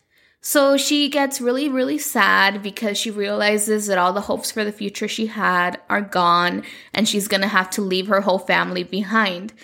So 0.46 0.76
she 0.76 1.08
gets 1.08 1.40
really, 1.40 1.70
really 1.70 1.96
sad 1.96 2.62
because 2.62 2.98
she 2.98 3.10
realizes 3.10 3.86
that 3.86 3.96
all 3.96 4.12
the 4.12 4.20
hopes 4.20 4.50
for 4.50 4.62
the 4.62 4.72
future 4.72 5.08
she 5.08 5.24
had 5.24 5.80
are 5.88 6.02
gone 6.02 6.64
and 6.92 7.08
she's 7.08 7.28
gonna 7.28 7.48
have 7.48 7.70
to 7.70 7.80
leave 7.80 8.08
her 8.08 8.20
whole 8.20 8.38
family 8.38 8.82
behind. 8.82 9.54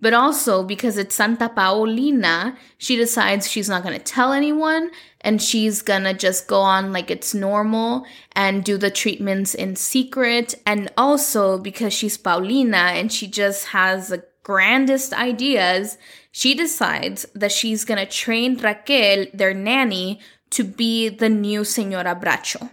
But 0.00 0.14
also 0.14 0.62
because 0.62 0.96
it's 0.96 1.16
Santa 1.16 1.48
Paulina, 1.48 2.56
she 2.78 2.94
decides 2.94 3.50
she's 3.50 3.68
not 3.68 3.82
gonna 3.82 3.98
tell 3.98 4.32
anyone 4.32 4.92
and 5.22 5.42
she's 5.42 5.82
gonna 5.82 6.14
just 6.14 6.46
go 6.46 6.60
on 6.60 6.92
like 6.92 7.10
it's 7.10 7.34
normal 7.34 8.06
and 8.36 8.62
do 8.62 8.78
the 8.78 8.92
treatments 8.92 9.56
in 9.56 9.74
secret. 9.74 10.54
And 10.64 10.88
also 10.96 11.58
because 11.58 11.92
she's 11.92 12.16
Paulina 12.16 12.92
and 12.94 13.10
she 13.10 13.26
just 13.26 13.66
has 13.66 14.10
the 14.10 14.22
grandest 14.48 15.12
ideas, 15.12 15.98
she 16.32 16.54
decides 16.54 17.26
that 17.34 17.52
she's 17.52 17.84
gonna 17.84 18.06
train 18.06 18.56
Raquel, 18.56 19.26
their 19.34 19.54
nanny, 19.54 20.20
to 20.50 20.64
be 20.64 21.08
the 21.08 21.28
new 21.28 21.62
Senora 21.64 22.14
Bracho. 22.16 22.70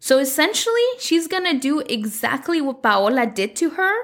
So 0.00 0.18
essentially, 0.18 0.88
she's 0.98 1.26
gonna 1.26 1.58
do 1.58 1.80
exactly 1.80 2.60
what 2.60 2.82
Paola 2.82 3.26
did 3.26 3.54
to 3.56 3.70
her 3.70 3.94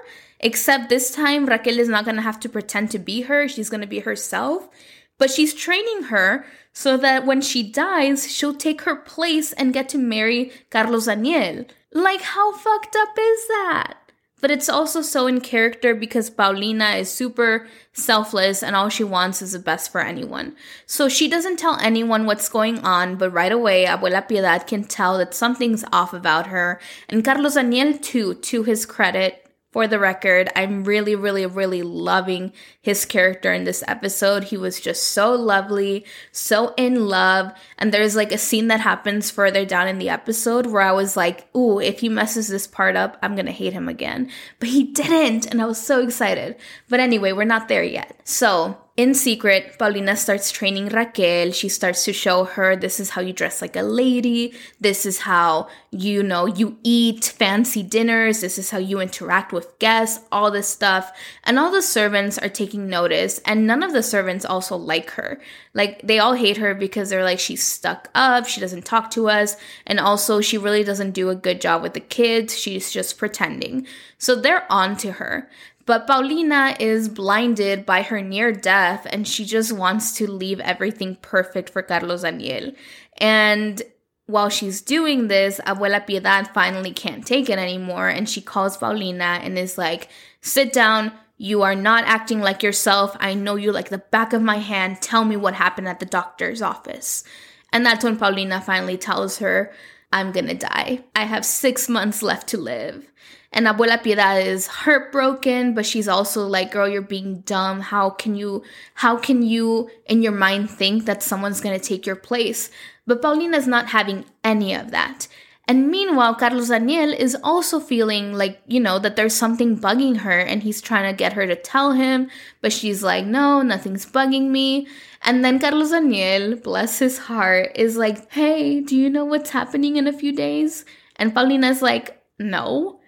Except 0.44 0.90
this 0.90 1.10
time, 1.10 1.46
Raquel 1.46 1.78
is 1.78 1.88
not 1.88 2.04
going 2.04 2.16
to 2.16 2.22
have 2.22 2.38
to 2.40 2.50
pretend 2.50 2.90
to 2.90 2.98
be 2.98 3.22
her. 3.22 3.48
She's 3.48 3.70
going 3.70 3.80
to 3.80 3.86
be 3.86 4.00
herself. 4.00 4.68
But 5.16 5.30
she's 5.30 5.54
training 5.54 6.04
her 6.04 6.44
so 6.74 6.98
that 6.98 7.24
when 7.24 7.40
she 7.40 7.62
dies, 7.62 8.30
she'll 8.30 8.54
take 8.54 8.82
her 8.82 8.94
place 8.94 9.54
and 9.54 9.72
get 9.72 9.88
to 9.90 9.98
marry 9.98 10.52
Carlos 10.68 11.06
Daniel. 11.06 11.64
Like, 11.92 12.20
how 12.20 12.52
fucked 12.52 12.94
up 12.94 13.16
is 13.18 13.48
that? 13.48 13.94
But 14.40 14.50
it's 14.50 14.68
also 14.68 15.00
so 15.00 15.26
in 15.26 15.40
character 15.40 15.94
because 15.94 16.28
Paulina 16.28 16.96
is 16.96 17.10
super 17.10 17.66
selfless 17.92 18.62
and 18.62 18.76
all 18.76 18.88
she 18.88 19.04
wants 19.04 19.40
is 19.40 19.52
the 19.52 19.58
best 19.58 19.90
for 19.90 20.00
anyone. 20.00 20.54
So 20.86 21.08
she 21.08 21.28
doesn't 21.28 21.58
tell 21.58 21.78
anyone 21.80 22.26
what's 22.26 22.48
going 22.48 22.80
on, 22.80 23.16
but 23.16 23.30
right 23.30 23.52
away, 23.52 23.86
Abuela 23.86 24.28
Piedad 24.28 24.66
can 24.66 24.84
tell 24.84 25.16
that 25.18 25.34
something's 25.34 25.84
off 25.92 26.12
about 26.12 26.48
her. 26.48 26.80
And 27.08 27.24
Carlos 27.24 27.54
Daniel, 27.54 27.96
too, 27.96 28.34
to 28.34 28.64
his 28.64 28.84
credit, 28.84 29.43
for 29.74 29.88
the 29.88 29.98
record, 29.98 30.48
I'm 30.54 30.84
really, 30.84 31.16
really, 31.16 31.44
really 31.46 31.82
loving 31.82 32.52
his 32.80 33.04
character 33.04 33.52
in 33.52 33.64
this 33.64 33.82
episode. 33.88 34.44
He 34.44 34.56
was 34.56 34.78
just 34.78 35.02
so 35.02 35.34
lovely, 35.34 36.06
so 36.30 36.74
in 36.76 37.08
love. 37.08 37.50
And 37.76 37.92
there's 37.92 38.14
like 38.14 38.30
a 38.30 38.38
scene 38.38 38.68
that 38.68 38.78
happens 38.78 39.32
further 39.32 39.64
down 39.64 39.88
in 39.88 39.98
the 39.98 40.10
episode 40.10 40.66
where 40.66 40.82
I 40.82 40.92
was 40.92 41.16
like, 41.16 41.48
ooh, 41.56 41.80
if 41.80 41.98
he 41.98 42.08
messes 42.08 42.46
this 42.46 42.68
part 42.68 42.94
up, 42.94 43.18
I'm 43.20 43.34
gonna 43.34 43.50
hate 43.50 43.72
him 43.72 43.88
again. 43.88 44.30
But 44.60 44.68
he 44.68 44.84
didn't, 44.84 45.46
and 45.46 45.60
I 45.60 45.66
was 45.66 45.84
so 45.84 46.04
excited. 46.04 46.54
But 46.88 47.00
anyway, 47.00 47.32
we're 47.32 47.42
not 47.42 47.66
there 47.66 47.82
yet. 47.82 48.20
So, 48.22 48.78
in 48.96 49.12
secret, 49.12 49.76
Paulina 49.76 50.14
starts 50.14 50.52
training 50.52 50.86
Raquel. 50.86 51.50
She 51.50 51.68
starts 51.68 52.04
to 52.04 52.12
show 52.12 52.44
her 52.44 52.76
this 52.76 53.00
is 53.00 53.10
how 53.10 53.22
you 53.22 53.32
dress 53.32 53.60
like 53.60 53.74
a 53.74 53.82
lady. 53.82 54.54
This 54.80 55.04
is 55.04 55.18
how, 55.18 55.66
you 55.90 56.22
know, 56.22 56.46
you 56.46 56.78
eat 56.84 57.24
fancy 57.24 57.82
dinners. 57.82 58.40
This 58.40 58.56
is 58.56 58.70
how 58.70 58.78
you 58.78 59.00
interact 59.00 59.52
with 59.52 59.76
guests, 59.80 60.24
all 60.30 60.52
this 60.52 60.68
stuff. 60.68 61.10
And 61.42 61.58
all 61.58 61.72
the 61.72 61.82
servants 61.82 62.38
are 62.38 62.48
taking 62.48 62.88
notice. 62.88 63.40
And 63.40 63.66
none 63.66 63.82
of 63.82 63.92
the 63.92 64.02
servants 64.02 64.44
also 64.44 64.76
like 64.76 65.10
her. 65.10 65.40
Like, 65.72 66.02
they 66.02 66.20
all 66.20 66.34
hate 66.34 66.58
her 66.58 66.72
because 66.72 67.10
they're 67.10 67.24
like, 67.24 67.40
she's 67.40 67.64
stuck 67.64 68.10
up. 68.14 68.46
She 68.46 68.60
doesn't 68.60 68.84
talk 68.84 69.10
to 69.12 69.28
us. 69.28 69.56
And 69.88 69.98
also, 69.98 70.40
she 70.40 70.56
really 70.56 70.84
doesn't 70.84 71.10
do 71.10 71.30
a 71.30 71.34
good 71.34 71.60
job 71.60 71.82
with 71.82 71.94
the 71.94 72.00
kids. 72.00 72.56
She's 72.56 72.92
just 72.92 73.18
pretending. 73.18 73.88
So 74.18 74.36
they're 74.36 74.70
on 74.70 74.96
to 74.98 75.12
her. 75.12 75.50
But 75.86 76.06
Paulina 76.06 76.76
is 76.80 77.08
blinded 77.08 77.84
by 77.84 78.02
her 78.02 78.22
near 78.22 78.52
death 78.52 79.06
and 79.10 79.28
she 79.28 79.44
just 79.44 79.72
wants 79.72 80.14
to 80.14 80.30
leave 80.30 80.60
everything 80.60 81.16
perfect 81.16 81.70
for 81.70 81.82
Carlos 81.82 82.22
Daniel. 82.22 82.72
And 83.18 83.82
while 84.26 84.48
she's 84.48 84.80
doing 84.80 85.28
this, 85.28 85.60
Abuela 85.66 86.06
Piedad 86.06 86.52
finally 86.54 86.92
can't 86.92 87.26
take 87.26 87.50
it 87.50 87.58
anymore 87.58 88.08
and 88.08 88.28
she 88.28 88.40
calls 88.40 88.78
Paulina 88.78 89.40
and 89.42 89.58
is 89.58 89.76
like, 89.76 90.08
Sit 90.40 90.72
down. 90.72 91.12
You 91.36 91.62
are 91.62 91.74
not 91.74 92.04
acting 92.04 92.40
like 92.40 92.62
yourself. 92.62 93.16
I 93.18 93.34
know 93.34 93.56
you 93.56 93.72
like 93.72 93.88
the 93.88 93.98
back 93.98 94.32
of 94.32 94.40
my 94.40 94.58
hand. 94.58 95.02
Tell 95.02 95.24
me 95.24 95.36
what 95.36 95.54
happened 95.54 95.88
at 95.88 95.98
the 95.98 96.06
doctor's 96.06 96.62
office. 96.62 97.24
And 97.72 97.84
that's 97.84 98.04
when 98.04 98.16
Paulina 98.16 98.60
finally 98.60 98.96
tells 98.96 99.38
her, 99.38 99.72
I'm 100.12 100.30
gonna 100.30 100.54
die. 100.54 101.02
I 101.16 101.24
have 101.24 101.44
six 101.44 101.88
months 101.88 102.22
left 102.22 102.48
to 102.48 102.56
live. 102.56 103.10
And 103.54 103.68
Abuela 103.68 104.02
Piedad 104.02 104.44
is 104.44 104.66
heartbroken, 104.66 105.74
but 105.74 105.86
she's 105.86 106.08
also 106.08 106.44
like, 106.44 106.72
girl, 106.72 106.88
you're 106.88 107.00
being 107.00 107.40
dumb. 107.42 107.80
How 107.80 108.10
can 108.10 108.34
you, 108.34 108.64
how 108.94 109.16
can 109.16 109.42
you 109.42 109.88
in 110.06 110.22
your 110.22 110.32
mind 110.32 110.68
think 110.68 111.04
that 111.04 111.22
someone's 111.22 111.60
gonna 111.60 111.78
take 111.78 112.04
your 112.04 112.16
place? 112.16 112.68
But 113.06 113.22
Paulina's 113.22 113.68
not 113.68 113.90
having 113.90 114.24
any 114.42 114.74
of 114.74 114.90
that. 114.90 115.28
And 115.68 115.88
meanwhile, 115.88 116.34
Carlos 116.34 116.68
Daniel 116.68 117.12
is 117.12 117.36
also 117.44 117.78
feeling 117.78 118.32
like, 118.32 118.60
you 118.66 118.80
know, 118.80 118.98
that 118.98 119.14
there's 119.14 119.34
something 119.34 119.78
bugging 119.78 120.18
her 120.18 120.38
and 120.40 120.62
he's 120.62 120.82
trying 120.82 121.10
to 121.10 121.16
get 121.16 121.32
her 121.34 121.46
to 121.46 121.54
tell 121.54 121.92
him, 121.92 122.28
but 122.60 122.72
she's 122.72 123.04
like, 123.04 123.24
no, 123.24 123.62
nothing's 123.62 124.04
bugging 124.04 124.50
me. 124.50 124.88
And 125.22 125.44
then 125.44 125.60
Carlos 125.60 125.90
Daniel, 125.90 126.56
bless 126.56 126.98
his 126.98 127.18
heart, 127.18 127.70
is 127.76 127.96
like, 127.96 128.30
hey, 128.32 128.80
do 128.80 128.96
you 128.96 129.08
know 129.08 129.24
what's 129.24 129.50
happening 129.50 129.94
in 129.96 130.08
a 130.08 130.12
few 130.12 130.32
days? 130.32 130.84
And 131.16 131.32
Paulina's 131.32 131.80
like, 131.80 132.20
no. 132.38 133.00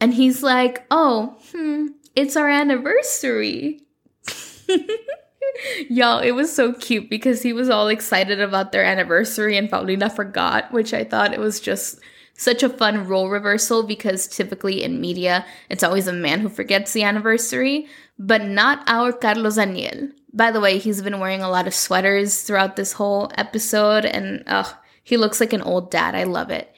And 0.00 0.14
he's 0.14 0.42
like, 0.42 0.86
oh, 0.90 1.36
hmm, 1.52 1.88
it's 2.14 2.36
our 2.36 2.48
anniversary. 2.48 3.82
Y'all, 5.88 6.20
it 6.20 6.32
was 6.32 6.54
so 6.54 6.72
cute 6.72 7.10
because 7.10 7.42
he 7.42 7.52
was 7.52 7.68
all 7.68 7.88
excited 7.88 8.40
about 8.40 8.70
their 8.70 8.84
anniversary 8.84 9.56
and 9.56 9.70
Paulina 9.70 10.08
forgot, 10.08 10.70
which 10.72 10.94
I 10.94 11.04
thought 11.04 11.32
it 11.32 11.40
was 11.40 11.60
just 11.60 11.98
such 12.38 12.62
a 12.62 12.68
fun 12.68 13.06
role 13.06 13.28
reversal 13.28 13.82
because 13.82 14.28
typically 14.28 14.82
in 14.84 15.00
media, 15.00 15.44
it's 15.68 15.82
always 15.82 16.06
a 16.06 16.12
man 16.12 16.40
who 16.40 16.48
forgets 16.48 16.92
the 16.92 17.02
anniversary, 17.02 17.88
but 18.18 18.44
not 18.44 18.84
our 18.86 19.12
Carlos 19.12 19.56
Daniel. 19.56 20.10
By 20.32 20.52
the 20.52 20.60
way, 20.60 20.78
he's 20.78 21.02
been 21.02 21.18
wearing 21.18 21.42
a 21.42 21.50
lot 21.50 21.66
of 21.66 21.74
sweaters 21.74 22.42
throughout 22.42 22.76
this 22.76 22.92
whole 22.92 23.32
episode 23.36 24.04
and 24.04 24.44
ugh, 24.46 24.72
he 25.02 25.16
looks 25.16 25.40
like 25.40 25.52
an 25.52 25.62
old 25.62 25.90
dad. 25.90 26.14
I 26.14 26.24
love 26.24 26.50
it. 26.50 26.72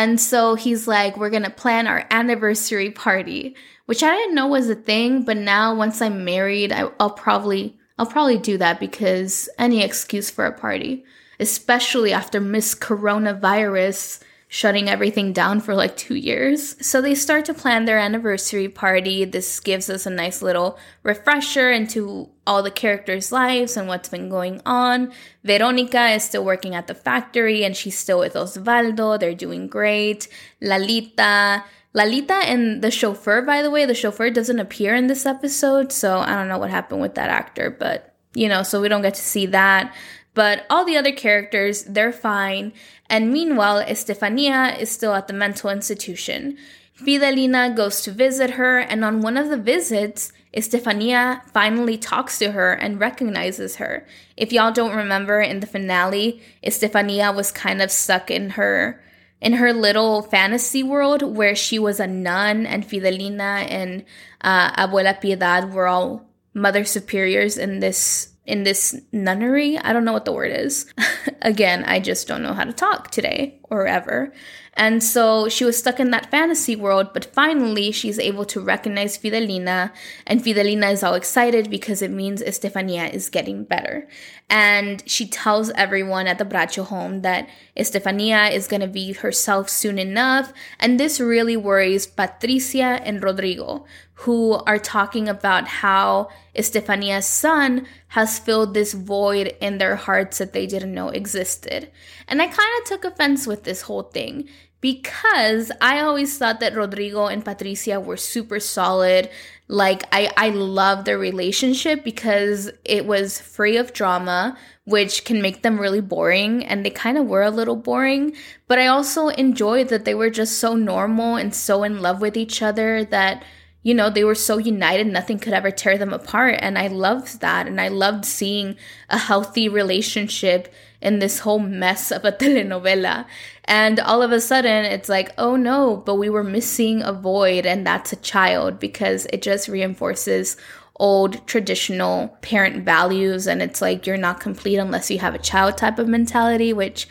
And 0.00 0.18
so 0.18 0.54
he's 0.54 0.88
like, 0.88 1.18
we're 1.18 1.28
going 1.28 1.42
to 1.42 1.50
plan 1.50 1.86
our 1.86 2.06
anniversary 2.10 2.90
party, 2.90 3.54
which 3.84 4.02
I 4.02 4.16
didn't 4.16 4.34
know 4.34 4.46
was 4.46 4.70
a 4.70 4.74
thing, 4.74 5.24
but 5.24 5.36
now 5.36 5.74
once 5.74 6.00
I'm 6.00 6.24
married, 6.24 6.72
I, 6.72 6.84
will 6.84 7.10
probably 7.10 7.76
I'll 7.98 8.06
probably 8.06 8.38
do 8.38 8.56
that 8.56 8.80
because 8.80 9.50
any 9.58 9.82
excuse 9.82 10.30
for 10.30 10.46
a 10.46 10.58
party, 10.58 11.04
especially 11.38 12.14
after 12.14 12.40
Miss 12.40 12.74
Coronavirus 12.74 14.20
shutting 14.52 14.90
everything 14.90 15.32
down 15.32 15.60
for 15.60 15.76
like 15.76 15.96
two 15.96 16.16
years. 16.16 16.74
So 16.84 17.00
they 17.00 17.14
start 17.14 17.44
to 17.44 17.54
plan 17.54 17.84
their 17.84 18.00
anniversary 18.00 18.68
party. 18.68 19.24
This 19.24 19.60
gives 19.60 19.88
us 19.88 20.06
a 20.06 20.10
nice 20.10 20.42
little 20.42 20.76
refresher 21.04 21.70
into 21.70 22.28
all 22.48 22.60
the 22.60 22.72
characters' 22.72 23.30
lives 23.30 23.76
and 23.76 23.86
what's 23.86 24.08
been 24.08 24.28
going 24.28 24.60
on. 24.66 25.12
Veronica 25.44 26.08
is 26.08 26.24
still 26.24 26.44
working 26.44 26.74
at 26.74 26.88
the 26.88 26.96
factory 26.96 27.62
and 27.62 27.76
she's 27.76 27.96
still 27.96 28.18
with 28.18 28.34
Osvaldo. 28.34 29.20
They're 29.20 29.34
doing 29.34 29.68
great. 29.68 30.26
Lalita. 30.60 31.62
Lalita 31.94 32.34
and 32.34 32.82
the 32.82 32.90
chauffeur, 32.90 33.42
by 33.42 33.62
the 33.62 33.70
way, 33.70 33.84
the 33.86 33.94
chauffeur 33.94 34.30
doesn't 34.30 34.58
appear 34.58 34.96
in 34.96 35.06
this 35.06 35.26
episode, 35.26 35.92
so 35.92 36.18
I 36.18 36.34
don't 36.34 36.48
know 36.48 36.58
what 36.58 36.70
happened 36.70 37.00
with 37.00 37.14
that 37.16 37.30
actor, 37.30 37.70
but 37.70 38.14
you 38.34 38.48
know, 38.48 38.62
so 38.62 38.80
we 38.80 38.88
don't 38.88 39.02
get 39.02 39.14
to 39.14 39.22
see 39.22 39.46
that. 39.46 39.94
But 40.34 40.66
all 40.70 40.84
the 40.84 40.96
other 40.96 41.12
characters, 41.12 41.82
they're 41.84 42.12
fine. 42.12 42.72
And 43.10 43.32
meanwhile, 43.32 43.78
Estefania 43.78 44.76
is 44.78 44.90
still 44.90 45.14
at 45.14 45.26
the 45.26 45.34
mental 45.34 45.68
institution. 45.68 46.56
Fidelina 46.94 47.74
goes 47.74 48.02
to 48.02 48.12
visit 48.12 48.50
her, 48.50 48.78
and 48.78 49.04
on 49.04 49.20
one 49.20 49.36
of 49.36 49.48
the 49.48 49.56
visits, 49.56 50.32
Estefania 50.54 51.42
finally 51.52 51.98
talks 51.98 52.38
to 52.38 52.52
her 52.52 52.72
and 52.72 53.00
recognizes 53.00 53.76
her. 53.76 54.06
If 54.36 54.52
y'all 54.52 54.72
don't 54.72 54.96
remember 54.96 55.40
in 55.40 55.58
the 55.60 55.66
finale, 55.66 56.40
Estefania 56.62 57.32
was 57.32 57.50
kind 57.50 57.82
of 57.82 57.90
stuck 57.90 58.30
in 58.30 58.50
her 58.50 59.02
in 59.40 59.54
her 59.54 59.72
little 59.72 60.22
fantasy 60.22 60.82
world 60.82 61.22
where 61.22 61.56
she 61.56 61.78
was 61.78 61.98
a 61.98 62.06
nun 62.06 62.66
and 62.66 62.84
Fidelina 62.84 63.64
and 63.68 64.04
uh, 64.42 64.70
Abuela 64.72 65.18
Piedad 65.20 65.72
were 65.72 65.86
all 65.86 66.28
mother 66.52 66.84
superiors 66.84 67.56
in 67.56 67.80
this 67.80 68.29
in 68.50 68.64
this 68.64 69.00
nunnery. 69.12 69.78
I 69.78 69.92
don't 69.92 70.04
know 70.04 70.12
what 70.12 70.24
the 70.24 70.32
word 70.32 70.50
is. 70.52 70.92
Again, 71.42 71.84
I 71.84 72.00
just 72.00 72.26
don't 72.26 72.42
know 72.42 72.52
how 72.52 72.64
to 72.64 72.72
talk 72.72 73.10
today 73.10 73.60
or 73.70 73.86
ever. 73.86 74.32
And 74.74 75.02
so 75.02 75.48
she 75.48 75.64
was 75.64 75.78
stuck 75.78 76.00
in 76.00 76.10
that 76.10 76.30
fantasy 76.30 76.74
world, 76.74 77.12
but 77.12 77.24
finally 77.24 77.92
she's 77.92 78.18
able 78.18 78.44
to 78.46 78.60
recognize 78.60 79.16
Fidelina, 79.16 79.92
and 80.26 80.42
Fidelina 80.42 80.90
is 80.90 81.02
all 81.02 81.14
excited 81.14 81.70
because 81.70 82.02
it 82.02 82.10
means 82.10 82.40
Estefania 82.40 83.06
is 83.06 83.28
getting 83.28 83.64
better. 83.64 84.08
And 84.48 85.02
she 85.06 85.26
tells 85.26 85.70
everyone 85.70 86.26
at 86.26 86.38
the 86.38 86.44
Bracho 86.44 86.84
home 86.84 87.22
that 87.22 87.48
Estefania 87.76 88.46
is 88.46 88.68
going 88.68 88.80
to 88.80 88.88
be 88.88 89.12
herself 89.12 89.68
soon 89.68 89.98
enough, 89.98 90.52
and 90.78 90.98
this 90.98 91.20
really 91.20 91.56
worries 91.56 92.06
Patricia 92.06 93.00
and 93.04 93.22
Rodrigo, 93.22 93.84
who 94.20 94.52
are 94.66 94.78
talking 94.78 95.28
about 95.28 95.66
how 95.66 96.28
Estefania's 96.54 97.24
son 97.24 97.86
has 98.08 98.38
filled 98.38 98.74
this 98.74 98.92
void 98.92 99.54
in 99.62 99.78
their 99.78 99.96
hearts 99.96 100.38
that 100.38 100.52
they 100.52 100.66
didn't 100.66 100.92
know 100.92 101.08
existed. 101.08 101.90
And 102.28 102.42
I 102.42 102.46
kind 102.46 102.68
of 102.78 102.84
took 102.84 103.04
offense 103.04 103.46
with 103.46 103.64
this 103.64 103.82
whole 103.82 104.02
thing 104.02 104.46
because 104.82 105.72
I 105.80 106.00
always 106.00 106.36
thought 106.36 106.60
that 106.60 106.76
Rodrigo 106.76 107.26
and 107.26 107.42
Patricia 107.42 107.98
were 107.98 108.18
super 108.18 108.60
solid. 108.60 109.30
Like 109.68 110.02
I 110.12 110.30
I 110.36 110.50
love 110.50 111.06
their 111.06 111.18
relationship 111.18 112.04
because 112.04 112.70
it 112.84 113.06
was 113.06 113.40
free 113.40 113.78
of 113.78 113.94
drama, 113.94 114.58
which 114.84 115.24
can 115.24 115.40
make 115.40 115.62
them 115.62 115.80
really 115.80 116.02
boring 116.02 116.62
and 116.66 116.84
they 116.84 116.90
kind 116.90 117.16
of 117.16 117.24
were 117.26 117.42
a 117.42 117.50
little 117.50 117.76
boring, 117.76 118.34
but 118.68 118.78
I 118.78 118.86
also 118.88 119.28
enjoyed 119.28 119.88
that 119.88 120.04
they 120.04 120.14
were 120.14 120.30
just 120.30 120.58
so 120.58 120.74
normal 120.74 121.36
and 121.36 121.54
so 121.54 121.84
in 121.84 122.02
love 122.02 122.20
with 122.20 122.36
each 122.36 122.60
other 122.60 123.02
that 123.04 123.44
you 123.82 123.94
know, 123.94 124.10
they 124.10 124.24
were 124.24 124.34
so 124.34 124.58
united, 124.58 125.06
nothing 125.06 125.38
could 125.38 125.54
ever 125.54 125.70
tear 125.70 125.96
them 125.96 126.12
apart. 126.12 126.56
And 126.60 126.78
I 126.78 126.88
loved 126.88 127.40
that. 127.40 127.66
And 127.66 127.80
I 127.80 127.88
loved 127.88 128.26
seeing 128.26 128.76
a 129.08 129.16
healthy 129.16 129.68
relationship 129.68 130.72
in 131.00 131.18
this 131.18 131.40
whole 131.40 131.58
mess 131.58 132.10
of 132.10 132.24
a 132.24 132.32
telenovela. 132.40 133.24
And 133.64 133.98
all 134.00 134.22
of 134.22 134.32
a 134.32 134.40
sudden, 134.40 134.84
it's 134.84 135.08
like, 135.08 135.32
oh 135.38 135.56
no, 135.56 135.96
but 135.96 136.16
we 136.16 136.28
were 136.28 136.44
missing 136.44 137.02
a 137.02 137.12
void, 137.12 137.64
and 137.64 137.86
that's 137.86 138.12
a 138.12 138.16
child 138.16 138.80
because 138.80 139.26
it 139.32 139.42
just 139.42 139.68
reinforces 139.68 140.56
old 140.96 141.46
traditional 141.46 142.36
parent 142.42 142.84
values. 142.84 143.46
And 143.46 143.62
it's 143.62 143.80
like, 143.80 144.06
you're 144.06 144.18
not 144.18 144.40
complete 144.40 144.76
unless 144.76 145.10
you 145.10 145.18
have 145.20 145.34
a 145.34 145.38
child 145.38 145.78
type 145.78 145.98
of 145.98 146.08
mentality, 146.08 146.72
which 146.72 147.08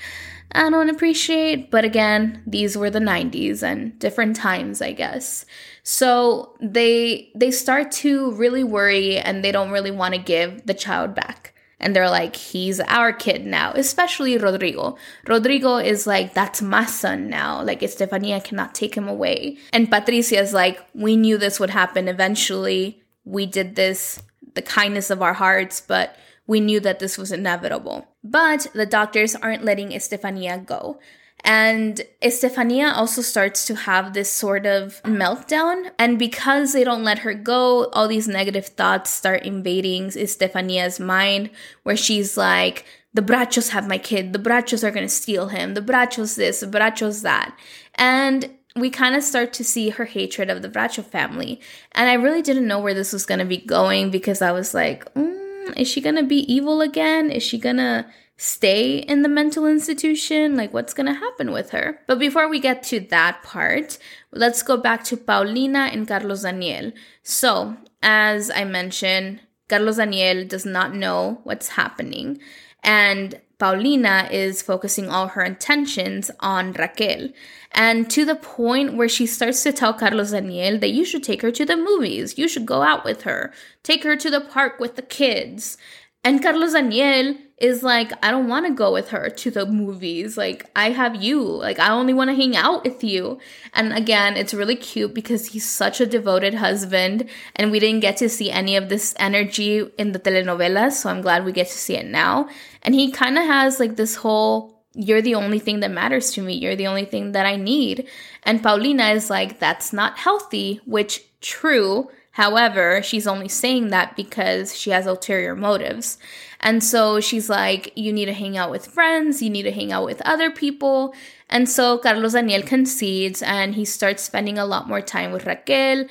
I 0.52 0.70
don't 0.70 0.90
appreciate. 0.90 1.70
But 1.72 1.86
again, 1.86 2.42
these 2.46 2.76
were 2.78 2.90
the 2.90 3.00
90s 3.00 3.62
and 3.62 3.98
different 4.00 4.36
times, 4.36 4.82
I 4.82 4.94
guess. 4.94 5.46
So 5.84 6.56
they 6.62 7.32
they 7.36 7.52
start 7.52 7.92
to 8.04 8.32
really 8.34 8.64
worry 8.64 9.18
and 9.18 9.44
they 9.44 9.52
don't 9.52 9.72
really 9.72 9.92
want 9.92 10.14
to 10.14 10.20
give 10.20 10.66
the 10.66 10.74
child 10.74 11.16
back. 11.16 11.54
And 11.80 11.96
they're 11.96 12.10
like, 12.10 12.36
he's 12.36 12.82
our 12.82 13.14
kid 13.14 13.46
now, 13.46 13.72
especially 13.74 14.38
Rodrigo. 14.38 14.98
Rodrigo 15.26 15.78
is 15.78 16.06
like, 16.06 16.34
that's 16.34 16.62
my 16.62 16.86
son 16.86 17.30
now. 17.30 17.64
Like, 17.64 17.82
Estefania 17.82 18.42
cannot 18.42 18.76
take 18.76 18.96
him 18.96 19.08
away. 19.08 19.58
And 19.72 19.90
Patricia 19.90 20.40
is 20.42 20.54
like, 20.54 20.86
we 20.94 21.16
knew 21.16 21.38
this 21.38 21.58
would 21.58 21.70
happen 21.70 22.10
eventually. 22.10 23.02
We 23.24 23.46
did 23.46 23.78
this, 23.78 24.22
the 24.56 24.62
kindness 24.62 25.10
of 25.10 25.22
our 25.22 25.32
hearts, 25.32 25.80
but 25.80 26.18
we 26.48 26.60
knew 26.60 26.82
that 26.82 27.00
this 27.00 27.18
was 27.18 27.32
inevitable. 27.32 28.09
But 28.24 28.68
the 28.74 28.86
doctors 28.86 29.36
aren't 29.36 29.64
letting 29.64 29.94
Estefania 29.94 30.58
go. 30.58 31.00
And 31.44 32.02
Estefania 32.22 32.92
also 32.94 33.22
starts 33.22 33.66
to 33.68 33.76
have 33.76 34.14
this 34.14 34.32
sort 34.32 34.66
of 34.66 35.02
meltdown. 35.04 35.92
And 35.98 36.20
because 36.20 36.74
they 36.74 36.84
don't 36.84 37.04
let 37.04 37.20
her 37.20 37.34
go, 37.34 37.86
all 37.94 38.08
these 38.08 38.28
negative 38.28 38.68
thoughts 38.68 39.10
start 39.10 39.44
invading 39.44 40.10
Estefania's 40.10 41.00
mind, 41.00 41.50
where 41.84 41.96
she's 41.96 42.36
like, 42.36 42.86
the 43.14 43.22
Brachos 43.22 43.70
have 43.70 43.88
my 43.88 43.98
kid, 43.98 44.34
the 44.34 44.40
Brachos 44.40 44.84
are 44.84 44.92
gonna 44.92 45.10
steal 45.10 45.48
him, 45.48 45.74
the 45.74 45.82
Brachos 45.82 46.36
this, 46.36 46.60
the 46.60 46.68
Brachos 46.68 47.24
that. 47.24 47.58
And 47.96 48.52
we 48.76 48.90
kind 48.90 49.16
of 49.16 49.24
start 49.24 49.54
to 49.54 49.64
see 49.64 49.90
her 49.90 50.06
hatred 50.06 50.50
of 50.50 50.62
the 50.62 50.70
Bracho 50.70 51.04
family. 51.04 51.60
And 51.94 52.10
I 52.10 52.14
really 52.14 52.42
didn't 52.42 52.68
know 52.68 52.80
where 52.80 52.94
this 52.94 53.12
was 53.12 53.26
gonna 53.26 53.46
be 53.46 53.58
going 53.58 54.12
because 54.12 54.42
I 54.42 54.52
was 54.52 54.74
like, 54.74 55.12
mm, 55.16 55.49
is 55.76 55.88
she 55.88 56.02
gonna 56.02 56.24
be 56.24 56.52
evil 56.52 56.82
again? 56.82 57.32
Is 57.32 57.44
she 57.44 57.58
gonna 57.58 58.12
stay 58.38 58.98
in 58.98 59.22
the 59.22 59.30
mental 59.30 59.66
institution? 59.66 60.56
Like, 60.56 60.74
what's 60.74 60.94
gonna 60.94 61.14
happen 61.14 61.52
with 61.52 61.72
her? 61.72 62.00
But 62.08 62.20
before 62.20 62.48
we 62.50 62.60
get 62.60 62.84
to 62.84 63.00
that 63.12 63.44
part, 63.44 63.98
let's 64.32 64.64
go 64.64 64.78
back 64.78 65.04
to 65.06 65.18
Paulina 65.18 65.90
and 65.92 66.08
Carlos 66.08 66.44
Daniel. 66.44 66.92
So, 67.24 67.76
as 68.02 68.50
I 68.50 68.64
mentioned, 68.64 69.42
Carlos 69.68 69.98
Daniel 69.98 70.46
does 70.46 70.66
not 70.66 70.96
know 70.96 71.42
what's 71.44 71.70
happening, 71.70 72.40
and 72.84 73.40
Paulina 73.60 74.30
is 74.32 74.62
focusing 74.62 75.10
all 75.10 75.28
her 75.28 75.44
intentions 75.44 76.32
on 76.40 76.72
Raquel. 76.72 77.30
And 77.74 78.10
to 78.10 78.26
the 78.26 78.36
point 78.36 78.96
where 78.96 79.10
she 79.10 79.28
starts 79.28 79.62
to 79.64 79.74
tell 79.74 79.94
Carlos 79.94 80.32
Daniel 80.32 80.80
that 80.80 80.92
you 80.92 81.06
should 81.06 81.24
take 81.24 81.42
her 81.42 81.52
to 81.52 81.66
the 81.66 81.76
movies, 81.76 82.38
you 82.38 82.48
should 82.48 82.66
go 82.66 82.82
out 82.82 83.04
with 83.04 83.24
her, 83.24 83.54
take 83.84 84.04
her 84.04 84.16
to 84.16 84.30
the 84.30 84.42
park 84.42 84.80
with 84.80 84.96
the 84.96 85.02
kids. 85.02 85.78
And 86.24 86.42
Carlos 86.42 86.74
Daniel 86.74 87.36
is 87.60 87.84
like, 87.84 88.12
I 88.24 88.32
don't 88.32 88.48
want 88.48 88.66
to 88.66 88.74
go 88.74 88.92
with 88.94 89.10
her 89.10 89.30
to 89.30 89.52
the 89.52 89.66
movies. 89.66 90.38
Like, 90.38 90.70
I 90.76 90.92
have 90.92 91.22
you. 91.22 91.42
Like, 91.42 91.80
I 91.80 91.90
only 91.90 92.14
want 92.14 92.30
to 92.30 92.36
hang 92.36 92.56
out 92.56 92.84
with 92.84 93.04
you. 93.04 93.40
And 93.74 93.94
again, 93.94 94.38
it's 94.38 94.54
really 94.54 94.76
cute 94.76 95.14
because 95.14 95.48
he's 95.48 95.68
such 95.68 96.00
a 96.00 96.06
devoted 96.06 96.54
husband. 96.54 97.30
And 97.56 97.72
we 97.72 97.80
didn't 97.80 98.00
get 98.00 98.18
to 98.18 98.30
see 98.30 98.50
any 98.50 98.76
of 98.76 98.90
this 98.90 99.14
energy 99.18 99.86
in 99.98 100.14
the 100.14 100.20
telenovelas. 100.20 100.94
So 100.94 101.10
I'm 101.10 101.22
glad 101.22 101.44
we 101.44 101.52
get 101.52 101.68
to 101.68 101.78
see 101.78 101.96
it 101.96 102.06
now. 102.06 102.50
And 102.82 102.96
he 102.96 103.12
kind 103.12 103.38
of 103.38 103.46
has 103.46 103.80
like 103.80 103.96
this 103.98 104.16
whole 104.16 104.80
you're 104.94 105.22
the 105.22 105.36
only 105.36 105.60
thing 105.60 105.82
that 105.82 105.92
matters 105.92 106.32
to 106.32 106.42
me. 106.42 106.54
You're 106.56 106.76
the 106.76 106.88
only 106.88 107.06
thing 107.06 107.34
that 107.34 107.46
I 107.46 107.56
need. 107.56 108.08
And 108.44 108.62
Paulina 108.62 109.10
is 109.10 109.30
like, 109.30 109.60
that's 109.60 109.94
not 109.94 110.18
healthy, 110.18 110.82
which 110.86 111.24
true. 111.42 112.10
However, 112.32 113.02
she's 113.04 113.28
only 113.28 113.48
saying 113.48 113.90
that 113.90 114.16
because 114.16 114.78
she 114.78 114.90
has 114.90 115.06
ulterior 115.06 115.56
motives. 115.56 116.18
And 116.62 116.84
so 116.84 117.20
she's 117.20 117.50
like, 117.50 117.92
you 117.96 118.12
need 118.12 118.26
to 118.26 118.34
hang 118.34 118.58
out 118.58 118.72
with 118.72 118.86
friends, 118.88 119.42
you 119.42 119.50
need 119.50 119.64
to 119.64 119.72
hang 119.72 119.92
out 119.92 120.06
with 120.06 120.22
other 120.22 120.52
people. 120.52 121.14
And 121.50 121.70
so 121.70 121.98
Carlos 121.98 122.34
Daniel 122.34 122.64
concedes 122.64 123.42
and 123.42 123.76
he 123.76 123.86
starts 123.86 124.24
spending 124.24 124.58
a 124.58 124.66
lot 124.66 124.88
more 124.88 125.02
time 125.02 125.32
with 125.32 125.46
Raquel. 125.46 126.06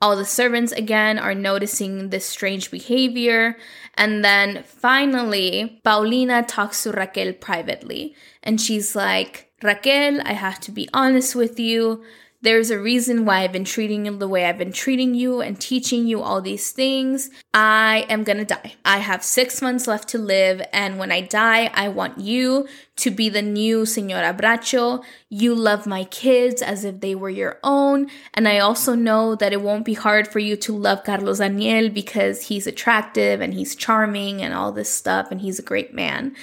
All 0.00 0.16
the 0.16 0.24
servants 0.24 0.72
again 0.72 1.18
are 1.18 1.34
noticing 1.34 2.10
this 2.10 2.26
strange 2.26 2.70
behavior. 2.70 3.56
And 3.94 4.24
then 4.24 4.62
finally, 4.64 5.80
Paulina 5.82 6.42
talks 6.42 6.82
to 6.82 6.92
Raquel 6.92 7.32
privately. 7.32 8.14
And 8.42 8.60
she's 8.60 8.94
like, 8.94 9.50
Raquel, 9.62 10.20
I 10.26 10.34
have 10.34 10.60
to 10.60 10.70
be 10.70 10.88
honest 10.92 11.34
with 11.34 11.58
you. 11.58 12.04
There's 12.44 12.70
a 12.70 12.78
reason 12.78 13.24
why 13.24 13.38
I've 13.38 13.52
been 13.52 13.64
treating 13.64 14.04
you 14.04 14.18
the 14.18 14.28
way 14.28 14.44
I've 14.44 14.58
been 14.58 14.70
treating 14.70 15.14
you 15.14 15.40
and 15.40 15.58
teaching 15.58 16.06
you 16.06 16.20
all 16.20 16.42
these 16.42 16.72
things. 16.72 17.30
I 17.54 18.04
am 18.10 18.22
gonna 18.22 18.44
die. 18.44 18.74
I 18.84 18.98
have 18.98 19.24
six 19.24 19.62
months 19.62 19.86
left 19.86 20.10
to 20.10 20.18
live, 20.18 20.60
and 20.70 20.98
when 20.98 21.10
I 21.10 21.22
die, 21.22 21.70
I 21.72 21.88
want 21.88 22.20
you 22.20 22.68
to 22.96 23.10
be 23.10 23.30
the 23.30 23.40
new 23.40 23.86
Senora 23.86 24.34
Bracho. 24.34 25.02
You 25.30 25.54
love 25.54 25.86
my 25.86 26.04
kids 26.04 26.60
as 26.60 26.84
if 26.84 27.00
they 27.00 27.14
were 27.14 27.30
your 27.30 27.60
own, 27.64 28.10
and 28.34 28.46
I 28.46 28.58
also 28.58 28.94
know 28.94 29.34
that 29.36 29.54
it 29.54 29.62
won't 29.62 29.86
be 29.86 29.94
hard 29.94 30.28
for 30.28 30.38
you 30.38 30.54
to 30.56 30.76
love 30.76 31.02
Carlos 31.02 31.38
Daniel 31.38 31.88
because 31.88 32.48
he's 32.48 32.66
attractive 32.66 33.40
and 33.40 33.54
he's 33.54 33.74
charming 33.74 34.42
and 34.42 34.52
all 34.52 34.70
this 34.70 34.90
stuff, 34.90 35.30
and 35.30 35.40
he's 35.40 35.58
a 35.58 35.62
great 35.62 35.94
man 35.94 36.36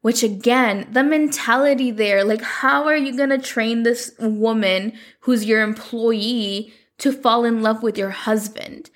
which 0.00 0.22
again, 0.22 0.88
the 0.92 1.02
mentality 1.02 1.90
there, 1.90 2.24
like, 2.24 2.42
how 2.42 2.84
are 2.84 2.96
you 2.96 3.16
gonna 3.16 3.38
train 3.38 3.82
this 3.82 4.12
woman 4.18 4.92
who's 5.20 5.44
your 5.44 5.62
employee 5.62 6.72
to 6.98 7.12
fall 7.12 7.44
in 7.44 7.62
love 7.62 7.82
with 7.82 7.98
your 7.98 8.10
husband? 8.10 8.90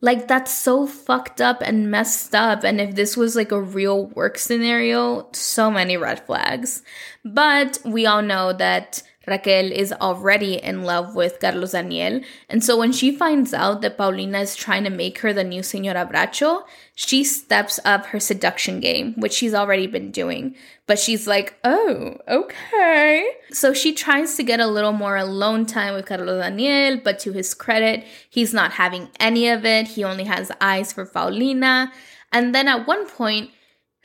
Like, 0.00 0.28
that's 0.28 0.54
so 0.54 0.86
fucked 0.86 1.40
up 1.40 1.60
and 1.60 1.90
messed 1.90 2.34
up. 2.34 2.62
And 2.62 2.80
if 2.80 2.94
this 2.94 3.16
was 3.16 3.34
like 3.34 3.50
a 3.50 3.60
real 3.60 4.06
work 4.06 4.38
scenario, 4.38 5.28
so 5.32 5.70
many 5.70 5.96
red 5.96 6.24
flags. 6.24 6.82
But 7.24 7.78
we 7.84 8.06
all 8.06 8.22
know 8.22 8.52
that 8.52 9.02
Raquel 9.28 9.70
is 9.70 9.92
already 9.92 10.54
in 10.54 10.82
love 10.82 11.14
with 11.14 11.40
Carlos 11.40 11.72
Daniel. 11.72 12.20
And 12.48 12.64
so 12.64 12.76
when 12.76 12.92
she 12.92 13.14
finds 13.14 13.54
out 13.54 13.82
that 13.82 13.96
Paulina 13.96 14.40
is 14.40 14.56
trying 14.56 14.84
to 14.84 14.90
make 14.90 15.18
her 15.20 15.32
the 15.32 15.44
new 15.44 15.62
Senora 15.62 16.06
Bracho, 16.06 16.62
she 16.94 17.22
steps 17.22 17.78
up 17.84 18.06
her 18.06 18.18
seduction 18.18 18.80
game, 18.80 19.14
which 19.16 19.32
she's 19.32 19.54
already 19.54 19.86
been 19.86 20.10
doing. 20.10 20.56
But 20.86 20.98
she's 20.98 21.26
like, 21.26 21.58
oh, 21.62 22.16
okay. 22.26 23.28
So 23.50 23.72
she 23.72 23.92
tries 23.92 24.36
to 24.36 24.42
get 24.42 24.60
a 24.60 24.66
little 24.66 24.92
more 24.92 25.16
alone 25.16 25.66
time 25.66 25.94
with 25.94 26.06
Carlos 26.06 26.42
Daniel, 26.42 27.00
but 27.02 27.18
to 27.20 27.32
his 27.32 27.54
credit, 27.54 28.04
he's 28.28 28.52
not 28.54 28.72
having 28.72 29.08
any 29.20 29.48
of 29.48 29.64
it. 29.64 29.88
He 29.88 30.04
only 30.04 30.24
has 30.24 30.50
eyes 30.60 30.92
for 30.92 31.04
Paulina. 31.04 31.92
And 32.32 32.54
then 32.54 32.68
at 32.68 32.86
one 32.86 33.08
point, 33.08 33.50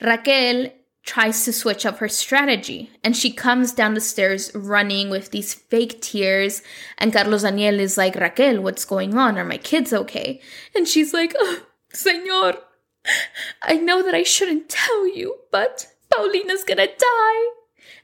Raquel 0.02 0.70
tries 1.04 1.44
to 1.44 1.52
switch 1.52 1.86
up 1.86 1.98
her 1.98 2.08
strategy 2.08 2.90
and 3.04 3.16
she 3.16 3.32
comes 3.32 3.74
down 3.74 3.94
the 3.94 4.02
stairs 4.02 4.52
running 4.56 5.10
with 5.10 5.32
these 5.32 5.54
fake 5.54 6.02
tears 6.02 6.62
and 6.98 7.12
Carlos 7.12 7.44
Daniel 7.44 7.80
is 7.80 7.98
like 7.98 8.16
Raquel 8.16 8.62
what's 8.62 8.86
going 8.86 9.18
on 9.18 9.38
are 9.38 9.46
my 9.46 9.58
kids 9.58 9.92
okay 9.92 10.40
and 10.74 10.88
she's 10.88 11.14
like 11.14 11.36
oh, 11.38 11.64
señor 11.94 12.58
I 13.62 13.76
know 13.76 14.02
that 14.02 14.16
I 14.16 14.24
shouldn't 14.24 14.70
tell 14.70 15.08
you 15.08 15.36
but 15.52 15.88
Paulina's 16.10 16.64
gonna 16.64 16.88
die 16.88 17.50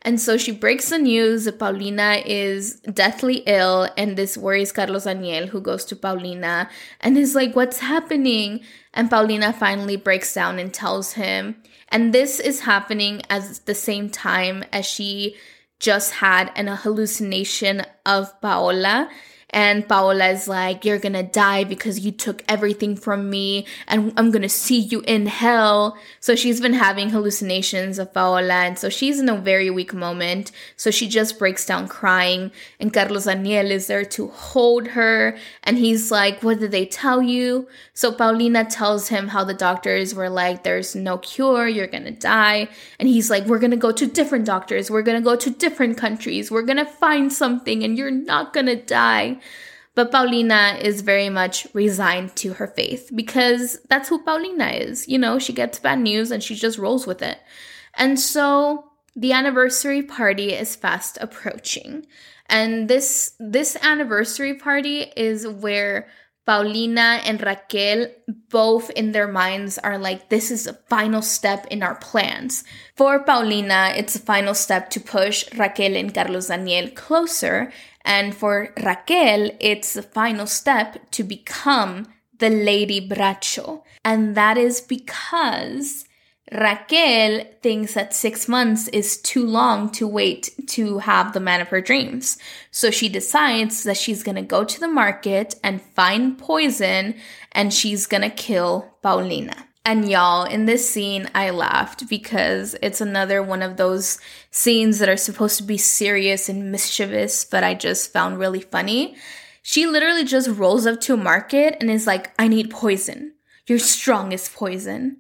and 0.01 0.19
so 0.19 0.37
she 0.37 0.51
breaks 0.51 0.89
the 0.89 0.97
news 0.97 1.45
that 1.45 1.59
Paulina 1.59 2.21
is 2.25 2.79
deathly 2.81 3.43
ill, 3.45 3.89
and 3.97 4.15
this 4.15 4.37
worries 4.37 4.71
Carlos 4.71 5.03
Daniel, 5.03 5.47
who 5.47 5.59
goes 5.59 5.83
to 5.85 5.95
Paulina 5.95 6.69
and 7.01 7.17
is 7.17 7.35
like, 7.35 7.55
What's 7.55 7.79
happening? 7.79 8.61
And 8.93 9.09
Paulina 9.09 9.51
finally 9.51 9.97
breaks 9.97 10.33
down 10.33 10.57
and 10.57 10.73
tells 10.73 11.13
him. 11.13 11.61
And 11.89 12.13
this 12.13 12.39
is 12.39 12.61
happening 12.61 13.21
at 13.29 13.61
the 13.65 13.75
same 13.75 14.09
time 14.09 14.63
as 14.71 14.85
she 14.85 15.35
just 15.79 16.13
had 16.13 16.51
an 16.55 16.67
hallucination 16.67 17.83
of 18.05 18.39
Paola 18.41 19.09
and 19.51 19.87
Paola 19.87 20.27
is 20.27 20.47
like, 20.47 20.85
You're 20.85 20.99
gonna 20.99 21.23
die 21.23 21.63
because 21.63 21.99
you 21.99 22.11
took 22.11 22.43
everything 22.47 22.95
from 22.95 23.29
me, 23.29 23.65
and 23.87 24.13
I'm 24.17 24.31
gonna 24.31 24.49
see 24.49 24.79
you 24.79 25.01
in 25.01 25.25
hell. 25.25 25.97
So 26.19 26.35
she's 26.35 26.61
been 26.61 26.73
having 26.73 27.09
hallucinations 27.09 27.99
of 27.99 28.13
Paola, 28.13 28.65
and 28.65 28.77
so 28.77 28.89
she's 28.89 29.19
in 29.19 29.29
a 29.29 29.37
very 29.37 29.69
weak 29.69 29.93
moment. 29.93 30.51
So 30.75 30.91
she 30.91 31.07
just 31.07 31.39
breaks 31.39 31.65
down 31.65 31.87
crying, 31.87 32.51
and 32.79 32.93
Carlos 32.93 33.25
Daniel 33.25 33.71
is 33.71 33.87
there 33.87 34.05
to 34.05 34.27
hold 34.27 34.89
her, 34.89 35.37
and 35.63 35.77
he's 35.77 36.11
like, 36.11 36.43
What 36.43 36.59
did 36.59 36.71
they 36.71 36.85
tell 36.85 37.21
you? 37.21 37.67
So 37.93 38.11
Paulina 38.11 38.65
tells 38.65 39.09
him 39.09 39.29
how 39.29 39.43
the 39.43 39.53
doctors 39.53 40.13
were 40.13 40.29
like, 40.29 40.63
There's 40.63 40.95
no 40.95 41.17
cure, 41.17 41.67
you're 41.67 41.87
gonna 41.87 42.11
die. 42.11 42.69
And 42.99 43.09
he's 43.09 43.29
like, 43.29 43.45
We're 43.45 43.59
gonna 43.59 43.77
go 43.77 43.91
to 43.91 44.05
different 44.05 44.45
doctors, 44.45 44.91
we're 44.91 45.01
gonna 45.01 45.21
go 45.21 45.35
to 45.35 45.49
different 45.49 45.97
countries, 45.97 46.51
we're 46.51 46.63
gonna 46.63 46.85
find 46.85 47.33
something, 47.33 47.83
and 47.83 47.97
you're 47.97 48.11
not 48.11 48.53
gonna 48.53 48.75
die. 48.75 49.38
But 49.95 50.11
Paulina 50.11 50.77
is 50.81 51.01
very 51.01 51.29
much 51.29 51.67
resigned 51.73 52.35
to 52.37 52.53
her 52.53 52.67
faith 52.67 53.11
because 53.13 53.79
that's 53.89 54.07
who 54.07 54.23
Paulina 54.23 54.67
is. 54.67 55.07
You 55.07 55.17
know, 55.17 55.39
she 55.39 55.51
gets 55.51 55.79
bad 55.79 55.99
news 55.99 56.31
and 56.31 56.41
she 56.41 56.55
just 56.55 56.77
rolls 56.77 57.05
with 57.05 57.21
it. 57.21 57.39
And 57.95 58.19
so 58.19 58.91
the 59.15 59.33
anniversary 59.33 60.03
party 60.03 60.53
is 60.53 60.75
fast 60.75 61.17
approaching. 61.19 62.05
And 62.47 62.87
this 62.87 63.33
this 63.39 63.77
anniversary 63.81 64.53
party 64.53 65.11
is 65.15 65.47
where 65.47 66.07
Paulina 66.45 67.21
and 67.25 67.39
Raquel 67.41 68.07
both 68.49 68.89
in 68.91 69.11
their 69.11 69.27
minds 69.27 69.77
are 69.77 69.99
like, 69.99 70.29
this 70.29 70.49
is 70.49 70.65
a 70.65 70.73
final 70.89 71.21
step 71.21 71.67
in 71.69 71.83
our 71.83 71.93
plans. 71.95 72.63
For 72.95 73.19
Paulina, 73.21 73.93
it's 73.95 74.15
a 74.15 74.19
final 74.19 74.55
step 74.55 74.89
to 74.91 74.99
push 74.99 75.45
Raquel 75.53 75.95
and 75.95 76.11
Carlos 76.11 76.47
Daniel 76.47 76.89
closer 76.89 77.71
and 78.09 78.35
for 78.35 78.73
Raquel, 78.83 79.51
it's 79.59 79.93
the 79.93 80.01
final 80.01 80.47
step 80.47 81.11
to 81.11 81.23
become 81.23 82.07
the 82.39 82.49
Lady 82.49 83.07
Bracho. 83.07 83.83
And 84.03 84.33
that 84.35 84.57
is 84.57 84.81
because 84.81 86.05
Raquel 86.51 87.45
thinks 87.61 87.93
that 87.93 88.15
six 88.15 88.47
months 88.47 88.87
is 88.87 89.21
too 89.21 89.45
long 89.45 89.91
to 89.91 90.07
wait 90.07 90.49
to 90.69 90.97
have 90.97 91.33
the 91.33 91.39
man 91.39 91.61
of 91.61 91.67
her 91.67 91.81
dreams. 91.81 92.39
So 92.71 92.89
she 92.89 93.09
decides 93.09 93.83
that 93.83 93.97
she's 93.97 94.23
gonna 94.23 94.41
go 94.41 94.63
to 94.63 94.79
the 94.79 94.87
market 94.87 95.53
and 95.63 95.79
find 95.79 96.35
poison 96.35 97.13
and 97.51 97.71
she's 97.71 98.07
gonna 98.07 98.31
kill 98.31 98.97
Paulina. 99.03 99.68
And 99.89 100.07
y'all, 100.07 100.43
in 100.43 100.65
this 100.65 100.87
scene, 100.87 101.31
I 101.33 101.49
laughed 101.49 102.07
because 102.07 102.75
it's 102.79 103.01
another 103.01 103.41
one 103.41 103.63
of 103.63 103.77
those 103.77 104.19
scenes 104.51 104.99
that 104.99 105.09
are 105.09 105.17
supposed 105.17 105.57
to 105.57 105.63
be 105.63 105.79
serious 105.79 106.47
and 106.47 106.71
mischievous, 106.71 107.43
but 107.43 107.63
I 107.63 107.73
just 107.73 108.13
found 108.13 108.37
really 108.37 108.61
funny. 108.61 109.15
She 109.63 109.87
literally 109.87 110.25
just 110.25 110.47
rolls 110.47 110.85
up 110.85 111.01
to 111.01 111.15
a 111.15 111.17
market 111.17 111.77
and 111.79 111.89
is 111.89 112.05
like, 112.05 112.31
I 112.37 112.47
need 112.47 112.69
poison. 112.69 113.33
Your 113.65 113.79
strongest 113.79 114.53
poison 114.53 115.17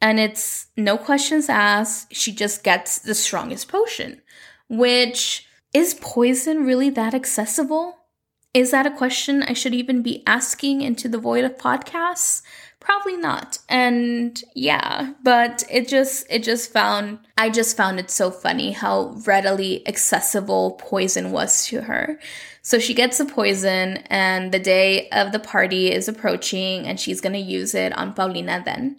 and 0.00 0.18
it's 0.18 0.66
no 0.76 0.98
questions 0.98 1.48
asked. 1.48 2.12
She 2.12 2.32
just 2.32 2.64
gets 2.64 2.98
the 2.98 3.14
strongest 3.14 3.68
potion, 3.68 4.22
which 4.68 5.46
is 5.72 5.94
poison 5.94 6.64
really 6.66 6.90
that 6.90 7.14
accessible? 7.14 7.96
Is 8.52 8.72
that 8.72 8.86
a 8.86 8.90
question 8.90 9.44
I 9.44 9.52
should 9.52 9.74
even 9.74 10.02
be 10.02 10.24
asking 10.26 10.80
into 10.80 11.08
the 11.08 11.18
void 11.18 11.44
of 11.44 11.56
podcasts? 11.56 12.42
Probably 12.80 13.18
not. 13.18 13.58
And 13.68 14.42
yeah, 14.54 15.12
but 15.22 15.64
it 15.70 15.86
just 15.86 16.26
it 16.30 16.42
just 16.42 16.72
found 16.72 17.18
I 17.36 17.50
just 17.50 17.76
found 17.76 18.00
it 18.00 18.10
so 18.10 18.30
funny 18.30 18.72
how 18.72 19.14
readily 19.26 19.86
accessible 19.86 20.72
poison 20.72 21.30
was 21.30 21.66
to 21.66 21.82
her. 21.82 22.18
So 22.62 22.78
she 22.78 22.94
gets 22.94 23.18
the 23.18 23.26
poison 23.26 23.98
and 24.08 24.52
the 24.52 24.58
day 24.58 25.08
of 25.10 25.32
the 25.32 25.38
party 25.38 25.92
is 25.92 26.08
approaching 26.08 26.86
and 26.86 26.98
she's 26.98 27.20
going 27.20 27.32
to 27.34 27.38
use 27.38 27.74
it 27.74 27.96
on 27.96 28.14
Paulina 28.14 28.62
then. 28.64 28.96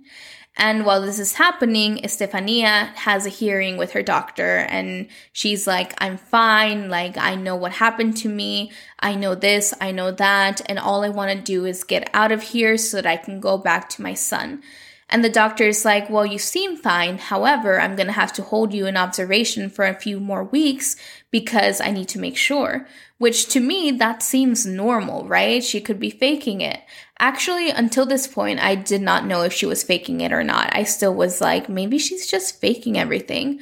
And 0.64 0.86
while 0.86 1.02
this 1.02 1.18
is 1.18 1.34
happening, 1.34 2.06
Estefania 2.06 2.94
has 2.94 3.26
a 3.26 3.30
hearing 3.30 3.78
with 3.78 3.94
her 3.94 4.04
doctor 4.04 4.58
and 4.58 5.08
she's 5.34 5.66
like, 5.66 5.96
I'm 5.98 6.18
fine. 6.18 6.88
Like, 6.88 7.18
I 7.18 7.34
know 7.34 7.56
what 7.56 7.72
happened 7.72 8.16
to 8.18 8.30
me. 8.30 8.72
I 9.00 9.16
know 9.16 9.34
this, 9.34 9.74
I 9.82 9.92
know 9.92 10.12
that. 10.12 10.62
And 10.68 10.78
all 10.78 11.04
I 11.04 11.10
want 11.10 11.32
to 11.32 11.44
do 11.44 11.66
is 11.66 11.84
get 11.84 12.12
out 12.14 12.32
of 12.32 12.44
here 12.44 12.78
so 12.78 12.98
that 12.98 13.08
I 13.08 13.18
can 13.18 13.40
go 13.40 13.58
back 13.58 13.90
to 13.90 14.04
my 14.04 14.14
son. 14.14 14.62
And 15.10 15.26
the 15.26 15.30
doctor 15.30 15.64
is 15.64 15.84
like, 15.84 16.12
Well, 16.12 16.28
you 16.28 16.38
seem 16.38 16.78
fine. 16.78 17.18
However, 17.18 17.82
I'm 17.82 17.96
going 17.96 18.06
to 18.08 18.14
have 18.14 18.32
to 18.34 18.44
hold 18.44 18.72
you 18.72 18.86
in 18.86 18.96
observation 18.96 19.68
for 19.68 19.86
a 19.86 20.00
few 20.00 20.20
more 20.20 20.44
weeks 20.44 20.96
because 21.32 21.82
I 21.82 21.90
need 21.90 22.08
to 22.10 22.20
make 22.20 22.38
sure. 22.38 22.88
Which 23.22 23.50
to 23.50 23.60
me, 23.60 23.92
that 23.92 24.24
seems 24.24 24.66
normal, 24.66 25.28
right? 25.28 25.64
She 25.64 25.80
could 25.80 26.00
be 26.00 26.10
faking 26.10 26.62
it. 26.62 26.82
Actually, 27.20 27.70
until 27.70 28.04
this 28.04 28.26
point, 28.26 28.60
I 28.60 28.74
did 28.74 29.04
not 29.04 29.28
know 29.28 29.44
if 29.44 29.54
she 29.54 29.68
was 29.68 29.84
faking 29.84 30.22
it 30.22 30.34
or 30.34 30.44
not. 30.44 30.76
I 30.76 30.86
still 30.86 31.14
was 31.14 31.40
like, 31.40 31.70
maybe 31.70 32.00
she's 32.00 32.26
just 32.26 32.60
faking 32.60 32.98
everything. 32.98 33.60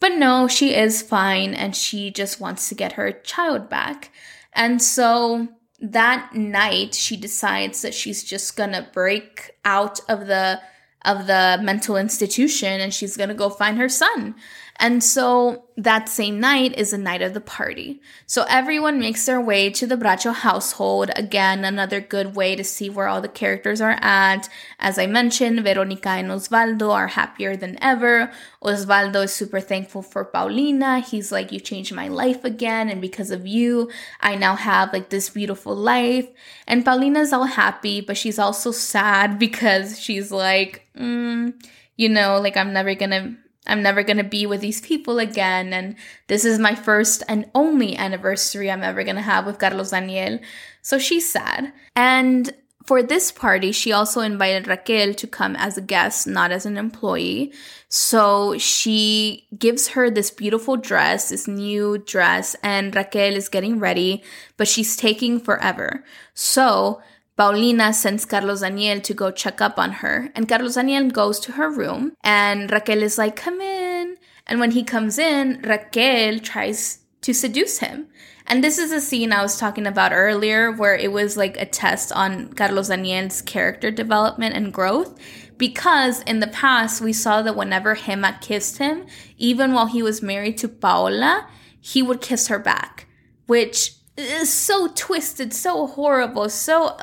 But 0.00 0.14
no, 0.14 0.48
she 0.48 0.74
is 0.74 1.02
fine 1.02 1.52
and 1.52 1.76
she 1.76 2.10
just 2.10 2.40
wants 2.40 2.70
to 2.70 2.74
get 2.74 2.92
her 2.92 3.12
child 3.12 3.68
back. 3.68 4.10
And 4.54 4.80
so 4.80 5.48
that 5.80 6.34
night, 6.34 6.94
she 6.94 7.18
decides 7.18 7.82
that 7.82 7.92
she's 7.92 8.24
just 8.24 8.56
gonna 8.56 8.88
break 8.90 9.50
out 9.66 10.00
of 10.08 10.28
the 10.28 10.62
of 11.04 11.26
the 11.26 11.58
mental 11.62 11.98
institution 11.98 12.80
and 12.80 12.94
she's 12.94 13.18
gonna 13.18 13.34
go 13.34 13.50
find 13.50 13.76
her 13.76 13.90
son. 13.90 14.34
And 14.76 15.04
so 15.04 15.64
that 15.76 16.08
same 16.08 16.40
night 16.40 16.76
is 16.76 16.90
the 16.90 16.98
night 16.98 17.22
of 17.22 17.32
the 17.32 17.40
party. 17.40 18.00
So 18.26 18.44
everyone 18.48 18.98
makes 18.98 19.24
their 19.24 19.40
way 19.40 19.70
to 19.70 19.86
the 19.86 19.96
Bracho 19.96 20.34
household. 20.34 21.10
Again, 21.14 21.64
another 21.64 22.00
good 22.00 22.34
way 22.34 22.56
to 22.56 22.64
see 22.64 22.90
where 22.90 23.06
all 23.06 23.20
the 23.20 23.28
characters 23.28 23.80
are 23.80 23.98
at. 24.00 24.48
As 24.80 24.98
I 24.98 25.06
mentioned, 25.06 25.62
Veronica 25.62 26.10
and 26.10 26.28
Osvaldo 26.28 26.90
are 26.90 27.08
happier 27.08 27.56
than 27.56 27.78
ever. 27.82 28.32
Osvaldo 28.62 29.24
is 29.24 29.32
super 29.32 29.60
thankful 29.60 30.02
for 30.02 30.24
Paulina. 30.24 31.00
He's 31.00 31.30
like, 31.30 31.52
You 31.52 31.60
changed 31.60 31.94
my 31.94 32.08
life 32.08 32.44
again. 32.44 32.88
And 32.88 33.00
because 33.00 33.30
of 33.30 33.46
you, 33.46 33.90
I 34.20 34.34
now 34.34 34.56
have 34.56 34.92
like 34.92 35.10
this 35.10 35.30
beautiful 35.30 35.74
life. 35.74 36.28
And 36.66 36.84
Paulina's 36.84 37.32
all 37.32 37.44
happy, 37.44 38.00
but 38.00 38.16
she's 38.16 38.38
also 38.38 38.72
sad 38.72 39.38
because 39.44 40.00
she's 40.00 40.32
like, 40.32 40.86
mm, 40.96 41.54
You 41.96 42.08
know, 42.08 42.40
like 42.40 42.56
I'm 42.56 42.72
never 42.72 42.94
gonna 42.94 43.36
I'm 43.66 43.82
never 43.82 44.02
going 44.02 44.18
to 44.18 44.24
be 44.24 44.46
with 44.46 44.60
these 44.60 44.80
people 44.80 45.18
again. 45.18 45.72
And 45.72 45.96
this 46.28 46.44
is 46.44 46.58
my 46.58 46.74
first 46.74 47.22
and 47.28 47.50
only 47.54 47.96
anniversary 47.96 48.70
I'm 48.70 48.82
ever 48.82 49.04
going 49.04 49.16
to 49.16 49.22
have 49.22 49.46
with 49.46 49.58
Carlos 49.58 49.90
Daniel. 49.90 50.38
So 50.82 50.98
she's 50.98 51.28
sad. 51.28 51.72
And 51.96 52.52
for 52.84 53.02
this 53.02 53.32
party, 53.32 53.72
she 53.72 53.92
also 53.92 54.20
invited 54.20 54.68
Raquel 54.68 55.14
to 55.14 55.26
come 55.26 55.56
as 55.56 55.78
a 55.78 55.82
guest, 55.82 56.26
not 56.26 56.52
as 56.52 56.66
an 56.66 56.76
employee. 56.76 57.52
So 57.88 58.58
she 58.58 59.46
gives 59.56 59.88
her 59.88 60.10
this 60.10 60.30
beautiful 60.30 60.76
dress, 60.76 61.30
this 61.30 61.48
new 61.48 61.96
dress, 61.96 62.54
and 62.62 62.94
Raquel 62.94 63.34
is 63.34 63.48
getting 63.48 63.78
ready, 63.78 64.22
but 64.58 64.68
she's 64.68 64.96
taking 64.96 65.40
forever. 65.40 66.04
So 66.34 67.00
Paulina 67.36 67.92
sends 67.92 68.24
Carlos 68.24 68.60
Daniel 68.60 69.00
to 69.00 69.12
go 69.12 69.30
check 69.30 69.60
up 69.60 69.78
on 69.78 69.90
her, 69.92 70.30
and 70.36 70.48
Carlos 70.48 70.76
Daniel 70.76 71.10
goes 71.10 71.40
to 71.40 71.52
her 71.52 71.68
room, 71.68 72.12
and 72.22 72.70
Raquel 72.70 73.02
is 73.02 73.18
like, 73.18 73.34
Come 73.34 73.60
in. 73.60 74.16
And 74.46 74.60
when 74.60 74.72
he 74.72 74.84
comes 74.84 75.18
in, 75.18 75.60
Raquel 75.62 76.38
tries 76.38 76.98
to 77.22 77.32
seduce 77.32 77.78
him. 77.78 78.08
And 78.46 78.62
this 78.62 78.78
is 78.78 78.92
a 78.92 79.00
scene 79.00 79.32
I 79.32 79.42
was 79.42 79.58
talking 79.58 79.86
about 79.86 80.12
earlier 80.12 80.70
where 80.70 80.94
it 80.94 81.10
was 81.10 81.36
like 81.36 81.56
a 81.56 81.64
test 81.64 82.12
on 82.12 82.52
Carlos 82.52 82.88
Daniel's 82.88 83.40
character 83.40 83.90
development 83.90 84.54
and 84.54 84.72
growth. 84.72 85.18
Because 85.56 86.20
in 86.22 86.40
the 86.40 86.46
past, 86.46 87.00
we 87.00 87.12
saw 87.12 87.40
that 87.40 87.56
whenever 87.56 87.94
Gema 87.94 88.38
kissed 88.42 88.78
him, 88.78 89.06
even 89.38 89.72
while 89.72 89.86
he 89.86 90.02
was 90.02 90.20
married 90.20 90.58
to 90.58 90.68
Paola, 90.68 91.48
he 91.80 92.02
would 92.02 92.20
kiss 92.20 92.48
her 92.48 92.58
back, 92.58 93.06
which 93.46 93.94
so 94.44 94.88
twisted, 94.94 95.52
so 95.52 95.86
horrible, 95.86 96.48
so 96.48 96.96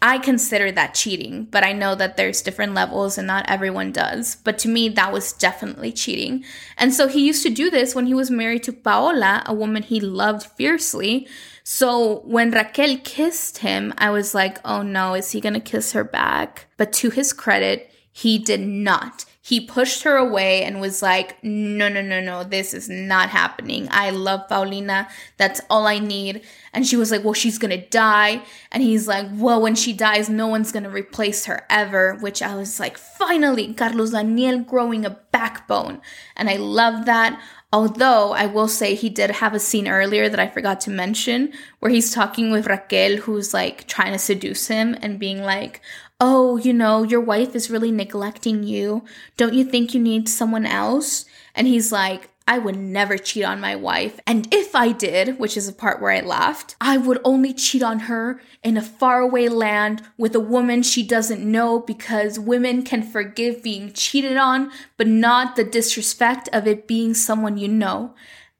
I 0.00 0.18
consider 0.18 0.72
that 0.72 0.94
cheating, 0.94 1.44
but 1.50 1.64
I 1.64 1.72
know 1.72 1.94
that 1.94 2.16
there's 2.16 2.42
different 2.42 2.72
levels 2.72 3.18
and 3.18 3.26
not 3.26 3.48
everyone 3.48 3.92
does. 3.92 4.36
But 4.36 4.58
to 4.60 4.68
me, 4.68 4.88
that 4.90 5.12
was 5.12 5.32
definitely 5.34 5.92
cheating. 5.92 6.44
And 6.78 6.94
so 6.94 7.08
he 7.08 7.26
used 7.26 7.42
to 7.42 7.50
do 7.50 7.70
this 7.70 7.94
when 7.94 8.06
he 8.06 8.14
was 8.14 8.30
married 8.30 8.62
to 8.64 8.72
Paola, 8.72 9.42
a 9.44 9.52
woman 9.52 9.82
he 9.82 10.00
loved 10.00 10.46
fiercely. 10.46 11.28
So 11.62 12.20
when 12.20 12.52
Raquel 12.52 12.98
kissed 13.04 13.58
him, 13.58 13.92
I 13.98 14.08
was 14.08 14.34
like, 14.34 14.58
oh 14.64 14.82
no, 14.82 15.14
is 15.14 15.32
he 15.32 15.40
gonna 15.42 15.60
kiss 15.60 15.92
her 15.92 16.04
back? 16.04 16.68
But 16.78 16.92
to 16.94 17.10
his 17.10 17.34
credit, 17.34 17.90
he 18.12 18.38
did 18.38 18.60
not 18.60 19.25
he 19.46 19.60
pushed 19.60 20.02
her 20.02 20.16
away 20.16 20.64
and 20.64 20.80
was 20.80 21.02
like, 21.02 21.36
no, 21.40 21.88
no, 21.88 22.02
no, 22.02 22.20
no, 22.20 22.42
this 22.42 22.74
is 22.74 22.88
not 22.88 23.28
happening. 23.28 23.86
I 23.92 24.10
love 24.10 24.48
Paulina. 24.48 25.06
That's 25.36 25.60
all 25.70 25.86
I 25.86 26.00
need. 26.00 26.40
And 26.72 26.84
she 26.84 26.96
was 26.96 27.12
like, 27.12 27.22
well, 27.22 27.32
she's 27.32 27.56
going 27.56 27.70
to 27.70 27.88
die. 27.88 28.42
And 28.72 28.82
he's 28.82 29.06
like, 29.06 29.28
well, 29.34 29.62
when 29.62 29.76
she 29.76 29.92
dies, 29.92 30.28
no 30.28 30.48
one's 30.48 30.72
going 30.72 30.82
to 30.82 30.90
replace 30.90 31.44
her 31.44 31.64
ever. 31.70 32.16
Which 32.16 32.42
I 32.42 32.56
was 32.56 32.80
like, 32.80 32.98
finally, 32.98 33.72
Carlos 33.72 34.10
Daniel 34.10 34.58
growing 34.58 35.04
a 35.06 35.10
backbone. 35.10 36.00
And 36.34 36.50
I 36.50 36.56
love 36.56 37.06
that. 37.06 37.40
Although 37.72 38.32
I 38.32 38.46
will 38.46 38.68
say 38.68 38.96
he 38.96 39.08
did 39.08 39.30
have 39.30 39.54
a 39.54 39.60
scene 39.60 39.86
earlier 39.86 40.28
that 40.28 40.40
I 40.40 40.48
forgot 40.48 40.80
to 40.82 40.90
mention 40.90 41.52
where 41.78 41.92
he's 41.92 42.12
talking 42.12 42.50
with 42.50 42.66
Raquel, 42.66 43.18
who's 43.18 43.54
like 43.54 43.86
trying 43.86 44.12
to 44.12 44.18
seduce 44.18 44.66
him 44.66 44.96
and 45.02 45.20
being 45.20 45.42
like, 45.42 45.82
oh, 46.20 46.56
you 46.56 46.72
know, 46.72 47.02
your 47.02 47.20
wife 47.20 47.54
is 47.54 47.70
really 47.70 47.92
neglecting 47.92 48.62
you. 48.62 49.04
Don't 49.36 49.54
you 49.54 49.64
think 49.64 49.92
you 49.92 50.00
need 50.00 50.28
someone 50.28 50.66
else? 50.66 51.26
And 51.54 51.66
he's 51.66 51.92
like, 51.92 52.30
I 52.48 52.58
would 52.58 52.76
never 52.76 53.18
cheat 53.18 53.44
on 53.44 53.60
my 53.60 53.74
wife. 53.74 54.20
And 54.24 54.46
if 54.54 54.76
I 54.76 54.92
did, 54.92 55.38
which 55.38 55.56
is 55.56 55.66
a 55.66 55.72
part 55.72 56.00
where 56.00 56.12
I 56.12 56.20
laughed, 56.20 56.76
I 56.80 56.96
would 56.96 57.20
only 57.24 57.52
cheat 57.52 57.82
on 57.82 58.00
her 58.00 58.40
in 58.62 58.76
a 58.76 58.82
faraway 58.82 59.48
land 59.48 60.02
with 60.16 60.34
a 60.34 60.40
woman 60.40 60.82
she 60.82 61.02
doesn't 61.02 61.42
know 61.42 61.80
because 61.80 62.38
women 62.38 62.84
can 62.84 63.02
forgive 63.02 63.64
being 63.64 63.92
cheated 63.92 64.36
on, 64.36 64.70
but 64.96 65.08
not 65.08 65.56
the 65.56 65.64
disrespect 65.64 66.48
of 66.52 66.68
it 66.68 66.86
being 66.86 67.14
someone 67.14 67.58
you 67.58 67.68
know. 67.68 68.14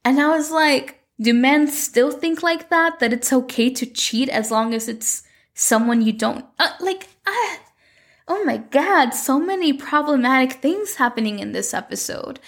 And 0.05 0.21
I 0.21 0.37
was 0.37 0.51
like, 0.51 1.01
do 1.21 1.33
men 1.33 1.69
still 1.69 2.11
think 2.11 2.42
like 2.42 2.69
that? 2.71 2.99
That 2.99 3.12
it's 3.12 3.33
okay 3.33 3.71
to 3.71 3.87
cheat 3.87 4.29
as 4.29 4.51
long 4.51 4.75
as 4.75 4.88
it's 4.88 5.23
someone 5.55 6.03
you 6.03 6.12
don't 6.12 6.45
uh, 6.59 6.71
like 6.81 7.09
ah, 7.27 7.59
oh 8.29 8.45
my 8.45 8.59
god 8.59 9.11
so 9.11 9.39
many 9.39 9.73
problematic 9.73 10.61
things 10.61 10.97
happening 10.97 11.39
in 11.39 11.53
this 11.53 11.75
episode. 11.75 12.41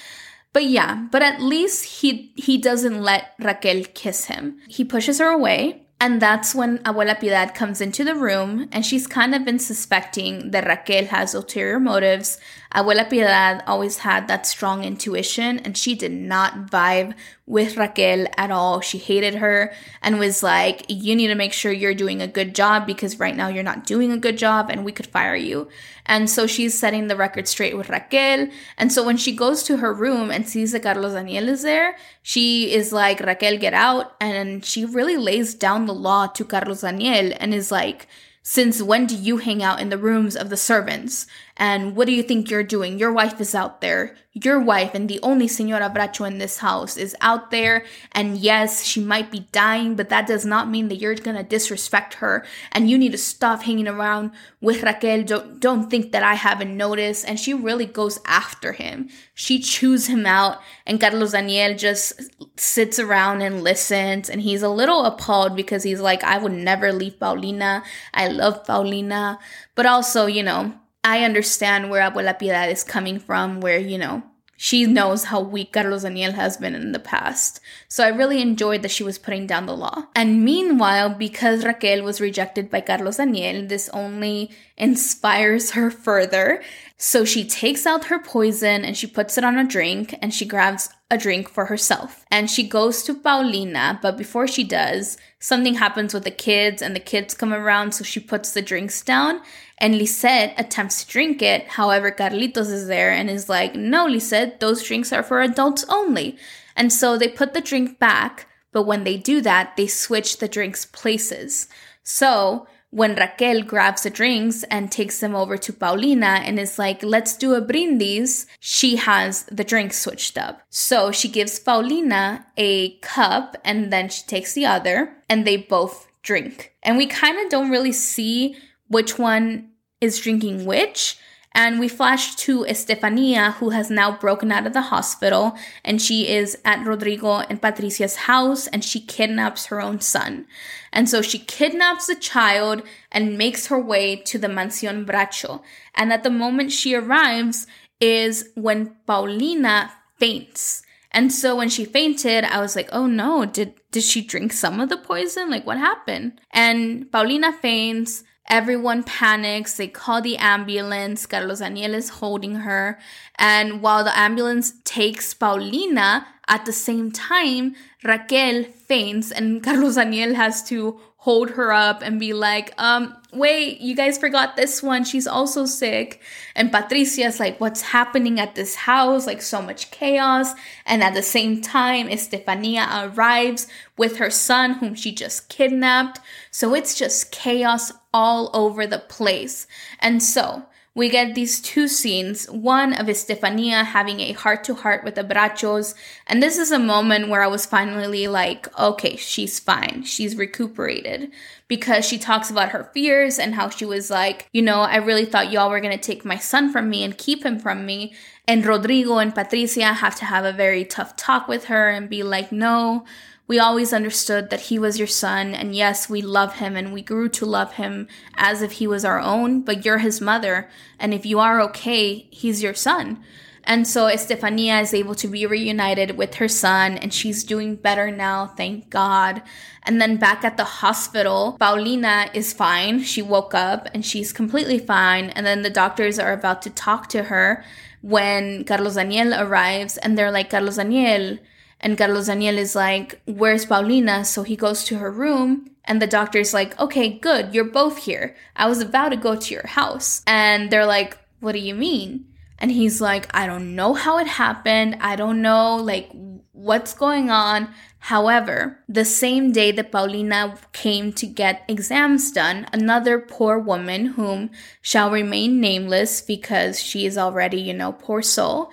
But 0.53 0.64
yeah 0.64 1.07
but 1.11 1.23
at 1.23 1.41
least 1.41 2.01
he 2.01 2.33
he 2.37 2.59
doesn't 2.59 3.03
let 3.03 3.35
raquel 3.38 3.85
kiss 3.95 4.27
him. 4.27 4.59
He 4.69 4.85
pushes 4.85 5.19
her 5.19 5.29
away 5.29 5.88
and 6.01 6.23
that's 6.23 6.55
when 6.55 6.79
Abuela 6.79 7.19
Piedad 7.19 7.55
comes 7.55 7.81
into 7.81 8.05
the 8.05 8.14
room 8.14 8.69
and 8.71 8.87
she's 8.87 9.07
kind 9.07 9.35
of 9.35 9.45
been 9.45 9.59
suspecting 9.59 10.53
that 10.53 10.67
Raquel 10.67 11.07
has 11.07 11.35
ulterior 11.35 11.81
motives 11.81 12.38
Abuela 12.75 13.09
Piedad 13.09 13.63
always 13.67 13.99
had 13.99 14.29
that 14.29 14.47
strong 14.47 14.85
intuition 14.85 15.59
and 15.61 15.77
she 15.77 15.95
did 15.95 16.13
not 16.13 16.67
vibe 16.71 17.15
with 17.47 17.79
Raquel 17.79 18.27
at 18.37 18.51
all. 18.51 18.81
She 18.81 18.99
hated 18.99 19.37
her 19.37 19.73
and 20.03 20.19
was 20.19 20.43
like, 20.43 20.85
You 20.89 21.17
need 21.17 21.29
to 21.29 21.35
make 21.35 21.55
sure 21.55 21.73
you're 21.73 21.95
doing 21.95 22.21
a 22.21 22.27
good 22.27 22.55
job 22.55 22.87
because 22.87 23.19
right 23.19 23.35
now 23.35 23.49
you're 23.49 23.63
not 23.63 23.87
doing 23.87 24.13
a 24.13 24.19
good 24.19 24.37
job 24.37 24.69
and 24.69 24.85
we 24.85 24.93
could 24.93 25.07
fire 25.07 25.35
you. 25.37 25.69
And 26.05 26.29
so 26.29 26.47
she's 26.47 26.79
setting 26.79 27.09
the 27.09 27.17
record 27.17 27.49
straight 27.49 27.77
with 27.77 27.89
Raquel. 27.89 28.49
And 28.77 28.93
so 28.93 29.05
when 29.05 29.17
she 29.17 29.35
goes 29.35 29.63
to 29.65 29.79
her 29.79 29.93
room 29.93 30.31
and 30.31 30.49
sees 30.49 30.73
that 30.73 30.83
Carlos 30.83 31.15
Daniel 31.15 31.49
is 31.49 31.63
there, 31.63 31.97
she 32.23 32.73
is 32.73 32.93
like, 32.93 33.21
Raquel, 33.21 33.59
get 33.59 33.75
out. 33.75 34.15
And 34.21 34.65
she 34.65 34.85
really 34.85 35.17
lays 35.17 35.55
down 35.55 35.87
the 35.87 35.95
law 35.95 36.27
to 36.27 36.45
Carlos 36.45 36.83
Daniel 36.83 37.33
and 37.41 37.55
is 37.55 37.71
like, 37.71 38.09
since 38.43 38.81
when 38.81 39.05
do 39.05 39.15
you 39.15 39.37
hang 39.37 39.63
out 39.63 39.79
in 39.79 39.91
the 39.91 39.99
rooms 39.99 40.35
of 40.35 40.49
the 40.49 40.57
servants? 40.57 41.27
And 41.59 41.97
what 41.97 42.07
do 42.07 42.12
you 42.12 42.23
think 42.23 42.51
you're 42.51 42.62
doing? 42.62 42.99
Your 42.99 43.12
wife 43.12 43.40
is 43.40 43.53
out 43.53 43.81
there. 43.81 44.16
Your 44.33 44.61
wife 44.61 44.94
and 44.94 45.09
the 45.09 45.18
only 45.25 45.49
Senora 45.49 45.90
Bracho 45.90 46.25
in 46.25 46.38
this 46.38 46.59
house 46.59 46.97
is 46.97 47.16
out 47.21 47.51
there. 47.51 47.85
And 48.12 48.37
yes, 48.37 48.85
she 48.85 49.01
might 49.01 49.33
be 49.33 49.49
dying, 49.51 49.97
but 49.97 50.09
that 50.11 50.29
does 50.29 50.47
not 50.47 50.71
mean 50.71 50.87
that 50.88 50.97
you're 50.97 51.16
gonna 51.16 51.42
disrespect 51.42 52.14
her. 52.14 52.47
And 52.71 52.88
you 52.88 52.97
need 52.97 53.11
to 53.11 53.18
stop 53.18 53.62
hanging 53.62 53.88
around 53.88 54.31
with 54.61 54.85
Raquel. 54.85 55.25
Don't, 55.25 55.59
don't 55.59 55.90
think 55.90 56.12
that 56.12 56.23
I 56.23 56.35
haven't 56.35 56.77
noticed. 56.77 57.29
And 57.29 57.40
she 57.40 57.53
really 57.53 57.87
goes 57.87 58.21
after 58.25 58.73
him. 58.73 59.09
She 59.35 59.59
chews 59.59 60.07
him 60.07 60.27
out. 60.27 60.61
And 60.87 61.01
Carlos 61.01 61.33
Daniel 61.33 61.77
just 61.77 62.21
sits 62.57 63.01
around 63.01 63.42
and 63.42 63.64
listens. 63.64 64.31
And 64.31 64.42
he's 64.42 64.62
a 64.62 64.68
little 64.68 65.05
appalled 65.05 65.57
because 65.57 65.83
he's 65.83 66.01
like, 66.01 66.23
I 66.23 66.38
would 66.38 66.53
never 66.53 66.92
leave 66.92 67.18
Paulina. 67.18 67.83
I 68.14 68.29
love 68.29 68.64
Paulina. 68.64 69.40
But 69.75 69.87
also, 69.87 70.27
you 70.27 70.44
know, 70.44 70.75
I 71.05 71.25
understand 71.25 71.91
where 71.91 72.09
Abuela 72.09 72.39
Piedad 72.39 72.71
is 72.71 72.85
coming 72.85 73.19
from, 73.19 73.61
where, 73.61 73.79
you 73.79 73.99
know, 73.99 74.23
she 74.61 74.87
knows 74.87 75.25
how 75.25 75.41
weak 75.41 75.73
Carlos 75.73 76.03
Daniel 76.03 76.33
has 76.33 76.57
been 76.57 76.75
in 76.75 76.91
the 76.91 76.99
past. 76.99 77.61
So 77.87 78.05
I 78.05 78.09
really 78.09 78.43
enjoyed 78.43 78.83
that 78.83 78.91
she 78.91 79.05
was 79.05 79.17
putting 79.17 79.47
down 79.47 79.67
the 79.67 79.77
law. 79.77 80.07
And 80.17 80.45
meanwhile, 80.45 81.11
because 81.11 81.65
Raquel 81.65 82.03
was 82.03 82.21
rejected 82.21 82.69
by 82.69 82.81
Carlos 82.81 83.19
Daniel, 83.19 83.65
this 83.65 83.89
only 83.91 84.51
inspires 84.77 85.71
her 85.71 85.93
further. 85.93 86.61
So 86.97 87.25
she 87.25 87.47
takes 87.47 87.87
out 87.87 88.07
her 88.07 88.19
poison 88.19 88.85
and 88.85 88.97
she 88.97 89.07
puts 89.07 89.39
it 89.39 89.45
on 89.45 89.57
a 89.57 89.65
drink 89.65 90.17
and 90.21 90.35
she 90.35 90.45
grabs 90.45 90.91
a 91.11 91.16
drink 91.16 91.49
for 91.49 91.66
herself. 91.66 92.25
And 92.31 92.51
she 92.51 92.68
goes 92.68 93.03
to 93.05 93.14
Paulina, 93.14 93.99
but 94.03 94.18
before 94.18 94.47
she 94.47 94.62
does, 94.62 95.16
something 95.38 95.75
happens 95.75 96.12
with 96.12 96.25
the 96.25 96.31
kids 96.31 96.83
and 96.83 96.94
the 96.94 97.01
kids 97.01 97.35
come 97.35 97.55
around, 97.55 97.92
so 97.92 98.05
she 98.05 98.21
puts 98.21 98.53
the 98.53 98.62
drinks 98.62 99.03
down 99.03 99.40
and 99.79 99.97
Lisette 99.97 100.55
attempts 100.59 101.05
to 101.05 101.11
drink 101.11 101.40
it. 101.40 101.68
However, 101.68 102.11
Carlitos 102.11 102.71
is 102.71 102.88
there 102.88 103.11
and 103.11 103.31
is 103.31 103.49
like, 103.49 103.75
no, 103.75 104.07
Lisette, 104.07 104.61
those 104.61 104.83
drinks 104.83 105.12
are 105.12 105.23
for 105.23 105.40
adults 105.40 105.85
only. 105.88 106.37
And 106.77 106.92
so 106.92 107.16
they 107.16 107.29
put 107.29 107.55
the 107.55 107.61
drink 107.61 107.99
back, 107.99 108.47
but 108.73 108.83
when 108.83 109.05
they 109.05 109.16
do 109.16 109.40
that, 109.40 109.77
they 109.77 109.87
switch 109.87 110.38
the 110.38 110.49
drinks 110.49 110.85
places. 110.85 111.68
So 112.03 112.66
when 112.90 113.14
Raquel 113.14 113.62
grabs 113.62 114.03
the 114.03 114.11
drinks 114.11 114.62
and 114.64 114.90
takes 114.90 115.20
them 115.20 115.35
over 115.35 115.59
to 115.59 115.72
Paulina 115.72 116.40
and 116.44 116.59
is 116.59 116.79
like, 116.79 117.03
let's 117.03 117.37
do 117.37 117.55
a 117.55 117.61
brindis, 117.61 118.46
she 118.61 118.96
has 118.96 119.44
the 119.44 119.64
drink 119.64 119.92
switched 119.92 120.38
up. 120.38 120.62
So 120.70 121.12
she 121.12 121.29
gives 121.29 121.59
Paulina 121.59 122.46
a 122.57 122.96
cup 122.98 123.57
and 123.64 123.92
then 123.92 124.09
she 124.09 124.22
takes 124.27 124.55
the 124.55 124.66
other 124.66 125.16
and 125.29 125.46
they 125.46 125.57
both 125.57 126.09
drink. 126.22 126.72
And 126.83 126.96
we 126.96 127.07
kind 127.07 127.38
of 127.38 127.51
don't 127.51 127.70
really 127.70 127.92
see 127.92 128.57
which 128.88 129.18
one 129.18 129.70
is 130.01 130.18
drinking 130.18 130.64
which. 130.64 131.18
And 131.59 131.81
we 131.81 131.88
flash 131.88 132.37
to 132.47 132.64
Estefania, 132.66 133.57
who 133.59 133.71
has 133.71 133.90
now 133.90 134.16
broken 134.16 134.53
out 134.53 134.64
of 134.64 134.75
the 134.75 134.92
hospital, 134.94 135.57
and 135.85 136.01
she 136.01 136.29
is 136.29 136.57
at 136.64 136.87
Rodrigo 136.87 137.38
and 137.38 137.61
Patricia's 137.61 138.14
house, 138.31 138.68
and 138.68 138.85
she 138.85 139.01
kidnaps 139.01 139.66
her 139.66 139.83
own 139.83 140.01
son. 140.01 140.47
And 140.92 141.09
so 141.09 141.21
she 141.21 141.40
kidnaps 141.40 142.07
the 142.07 142.14
child 142.14 142.83
and 143.11 143.37
makes 143.37 143.66
her 143.66 143.81
way 143.81 144.14
to 144.14 144.38
the 144.38 144.47
Mansión 144.47 145.05
Bracho. 145.05 145.61
And 145.97 146.12
at 146.12 146.23
the 146.23 146.31
moment 146.31 146.71
she 146.71 146.94
arrives 146.94 147.66
is 147.99 148.51
when 148.55 148.94
Paulina 149.05 149.90
faints. 150.16 150.85
And 151.11 151.33
so 151.33 151.57
when 151.57 151.71
she 151.71 151.85
fainted, 151.85 152.44
I 152.44 152.61
was 152.61 152.77
like, 152.77 152.90
"Oh 152.92 153.09
no, 153.09 153.44
did 153.44 153.75
did 153.90 154.05
she 154.05 154.21
drink 154.23 154.53
some 154.53 154.79
of 154.79 154.90
the 154.90 154.97
poison? 154.97 155.51
Like 155.51 155.66
what 155.66 155.79
happened?" 155.79 156.40
And 156.53 157.11
Paulina 157.11 157.53
faints. 157.53 158.23
Everyone 158.49 159.03
panics. 159.03 159.77
They 159.77 159.89
call 159.89 160.23
the 160.23 160.37
ambulance. 160.39 161.27
Carlos 161.27 161.59
Daniel 161.61 161.95
is 161.95 162.09
holding 162.09 162.57
her. 162.57 162.99
And 163.37 163.83
while 163.83 164.05
the 164.05 164.19
ambulance 164.19 164.73
takes 164.85 165.35
Paulina, 165.35 166.27
at 166.49 166.65
the 166.65 166.73
same 166.73 167.13
time, 167.13 167.77
Raquel 168.03 168.65
faints 168.65 169.31
and 169.31 169.63
Carlos 169.67 169.97
Daniel 169.97 170.35
has 170.35 170.63
to 170.65 170.99
hold 171.21 171.51
her 171.51 171.73
up 171.73 172.01
and 172.01 172.21
be 172.21 172.33
like, 172.33 172.73
um, 172.79 173.15
wait, 173.33 173.81
you 173.81 173.95
guys 173.97 174.17
forgot 174.17 174.57
this 174.57 174.83
one. 174.83 175.03
She's 175.05 175.27
also 175.27 175.67
sick. 175.67 176.23
And 176.55 176.71
Patricia's 176.71 177.41
like, 177.41 177.61
what's 177.61 177.83
happening 177.83 178.39
at 178.39 178.55
this 178.55 178.77
house? 178.77 179.27
Like, 179.27 179.43
so 179.43 179.61
much 179.61 179.91
chaos. 179.91 180.53
And 180.87 181.03
at 181.03 181.15
the 181.15 181.23
same 181.23 181.61
time, 181.61 182.09
Estefania 182.09 182.87
arrives 183.03 183.67
with 183.97 184.19
her 184.19 184.31
son, 184.31 184.75
whom 184.75 184.95
she 184.95 185.13
just 185.13 185.49
kidnapped. 185.49 186.21
So 186.53 186.73
it's 186.73 186.95
just 186.95 187.33
chaos 187.33 187.93
all 188.15 188.51
over 188.55 188.87
the 188.87 189.01
place. 189.01 189.67
And 189.99 190.23
so, 190.23 190.67
we 190.99 191.09
get 191.09 191.37
these 191.37 191.61
two 191.61 191.87
scenes 191.87 192.51
one 192.51 192.93
of 192.93 193.09
Estefania 193.09 193.85
having 193.85 194.19
a 194.19 194.33
heart 194.33 194.65
to 194.65 194.75
heart 194.75 195.05
with 195.05 195.15
the 195.15 195.23
Brachos. 195.23 195.95
And 196.27 196.43
this 196.43 196.59
is 196.59 196.73
a 196.73 196.79
moment 196.81 197.29
where 197.29 197.41
I 197.41 197.47
was 197.47 197.67
finally 197.67 198.27
like, 198.27 198.67
okay, 198.77 199.15
she's 199.15 199.61
fine. 199.61 200.03
She's 200.03 200.35
recuperated. 200.35 201.31
Because 201.69 202.07
she 202.07 202.19
talks 202.19 202.51
about 202.51 202.71
her 202.71 202.91
fears 202.95 203.39
and 203.39 203.55
how 203.55 203.69
she 203.69 203.85
was 203.85 204.11
like, 204.11 204.49
you 204.53 204.63
know, 204.63 204.81
I 204.81 204.97
really 204.97 205.27
thought 205.27 205.53
y'all 205.53 205.71
were 205.71 205.81
going 205.81 205.97
to 205.97 206.03
take 206.03 206.25
my 206.25 206.39
son 206.39 206.73
from 206.73 206.89
me 206.89 207.05
and 207.05 207.17
keep 207.17 207.45
him 207.45 207.59
from 207.59 207.85
me. 207.85 208.15
And 208.47 208.65
Rodrigo 208.65 209.19
and 209.19 209.35
Patricia 209.35 209.93
have 209.93 210.17
to 210.17 210.25
have 210.25 210.47
a 210.47 210.53
very 210.53 210.85
tough 210.85 211.15
talk 211.17 211.47
with 211.47 211.67
her 211.67 211.91
and 211.91 212.09
be 212.09 212.23
like, 212.23 212.51
no, 212.51 213.05
we 213.49 213.59
always 213.59 213.95
understood 213.95 214.51
that 214.51 214.61
he 214.61 214.79
was 214.79 214.99
your 214.99 215.09
son, 215.09 215.55
and 215.55 215.75
yes, 215.75 216.09
we 216.09 216.21
love 216.21 216.57
him 216.57 216.77
and 216.77 216.93
we 216.93 217.01
grew 217.01 217.31
to 217.31 217.47
love 217.47 217.73
him 217.75 218.07
as 218.37 218.61
if 218.61 218.73
he 218.73 218.87
was 218.87 219.07
our 219.07 219.19
own, 219.19 219.63
but 219.63 219.87
you're 219.87 219.99
his 219.99 220.21
mother, 220.21 220.69
and 220.99 221.15
if 221.15 221.25
you 221.25 221.39
are 221.39 221.59
okay, 221.63 222.27
he's 222.31 222.63
your 222.63 222.75
son. 222.75 223.25
And 223.69 223.87
so 223.87 224.07
Estefania 224.07 224.81
is 224.81 224.95
able 224.95 225.15
to 225.17 225.29
be 225.29 225.45
reunited 225.45 226.17
with 226.17 226.37
her 226.37 226.49
son, 226.49 226.97
and 226.97 227.13
she's 227.13 227.45
doing 227.45 227.77
better 227.77 228.11
now, 228.11 228.47
thank 228.47 228.89
God. 228.89 229.43
And 229.83 230.01
then 230.01 230.17
back 230.17 230.43
at 230.43 230.57
the 230.57 230.65
hospital, 230.65 231.55
Paulina 231.61 232.31
is 232.33 232.55
fine. 232.55 233.03
She 233.03 233.21
woke 233.21 233.55
up 233.55 233.87
and 233.93 234.05
she's 234.05 234.33
completely 234.33 234.79
fine. 234.79 235.29
And 235.31 235.45
then 235.45 235.61
the 235.61 235.69
doctors 235.71 236.19
are 236.19 236.33
about 236.33 236.63
to 236.63 236.71
talk 236.71 237.11
to 237.11 237.25
her 237.25 237.63
when 238.01 238.65
Carlos 238.65 238.95
Daniel 238.95 239.35
arrives, 239.35 239.99
and 239.99 240.17
they're 240.17 240.31
like, 240.31 240.49
Carlos 240.49 240.77
Daniel, 240.77 241.39
and 241.79 241.99
Carlos 241.99 242.27
Daniel 242.27 242.57
is 242.57 242.75
like, 242.75 243.21
Where's 243.27 243.67
Paulina? 243.67 244.25
So 244.25 244.45
he 244.45 244.57
goes 244.57 244.83
to 244.85 244.97
her 244.97 245.11
room. 245.11 245.71
And 245.85 246.01
the 246.01 246.07
doctor's 246.07 246.55
like, 246.55 246.79
Okay, 246.81 247.19
good. 247.19 247.55
You're 247.55 247.65
both 247.65 247.99
here. 247.99 248.35
I 248.57 248.67
was 248.67 248.81
about 248.81 249.11
to 249.11 249.17
go 249.17 249.37
to 249.37 249.55
your 249.55 249.67
house. 249.67 250.23
And 250.27 250.71
they're 250.71 250.87
like, 250.87 251.19
What 251.41 251.53
do 251.53 251.59
you 251.59 251.75
mean? 251.75 252.25
And 252.59 252.71
he's 252.73 253.01
like, 253.01 253.29
I 253.35 253.47
don't 253.47 253.77
know 253.77 253.94
how 253.94 254.18
it 254.18 254.27
happened. 254.27 254.97
I 255.01 255.16
don't 255.16 255.42
know, 255.42 255.77
like, 255.77 256.11
what's 256.53 256.92
going 256.92 257.31
on. 257.31 257.73
However, 258.01 258.81
the 258.88 259.05
same 259.05 259.53
day 259.53 259.71
that 259.73 259.92
Paulina 259.92 260.59
came 260.73 261.12
to 261.14 261.27
get 261.27 261.64
exams 261.68 262.33
done, 262.33 262.66
another 262.73 263.21
poor 263.21 263.59
woman, 263.59 264.07
whom 264.07 264.51
shall 264.81 265.11
remain 265.11 265.61
nameless 265.61 266.21
because 266.21 266.81
she 266.81 267.07
is 267.07 267.16
already, 267.16 267.61
you 267.61 267.75
know, 267.75 267.92
poor 267.92 268.23
soul, 268.23 268.71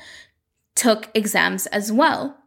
took 0.76 1.10
exams 1.13 1.67
as 1.67 1.91
well. 1.91 2.38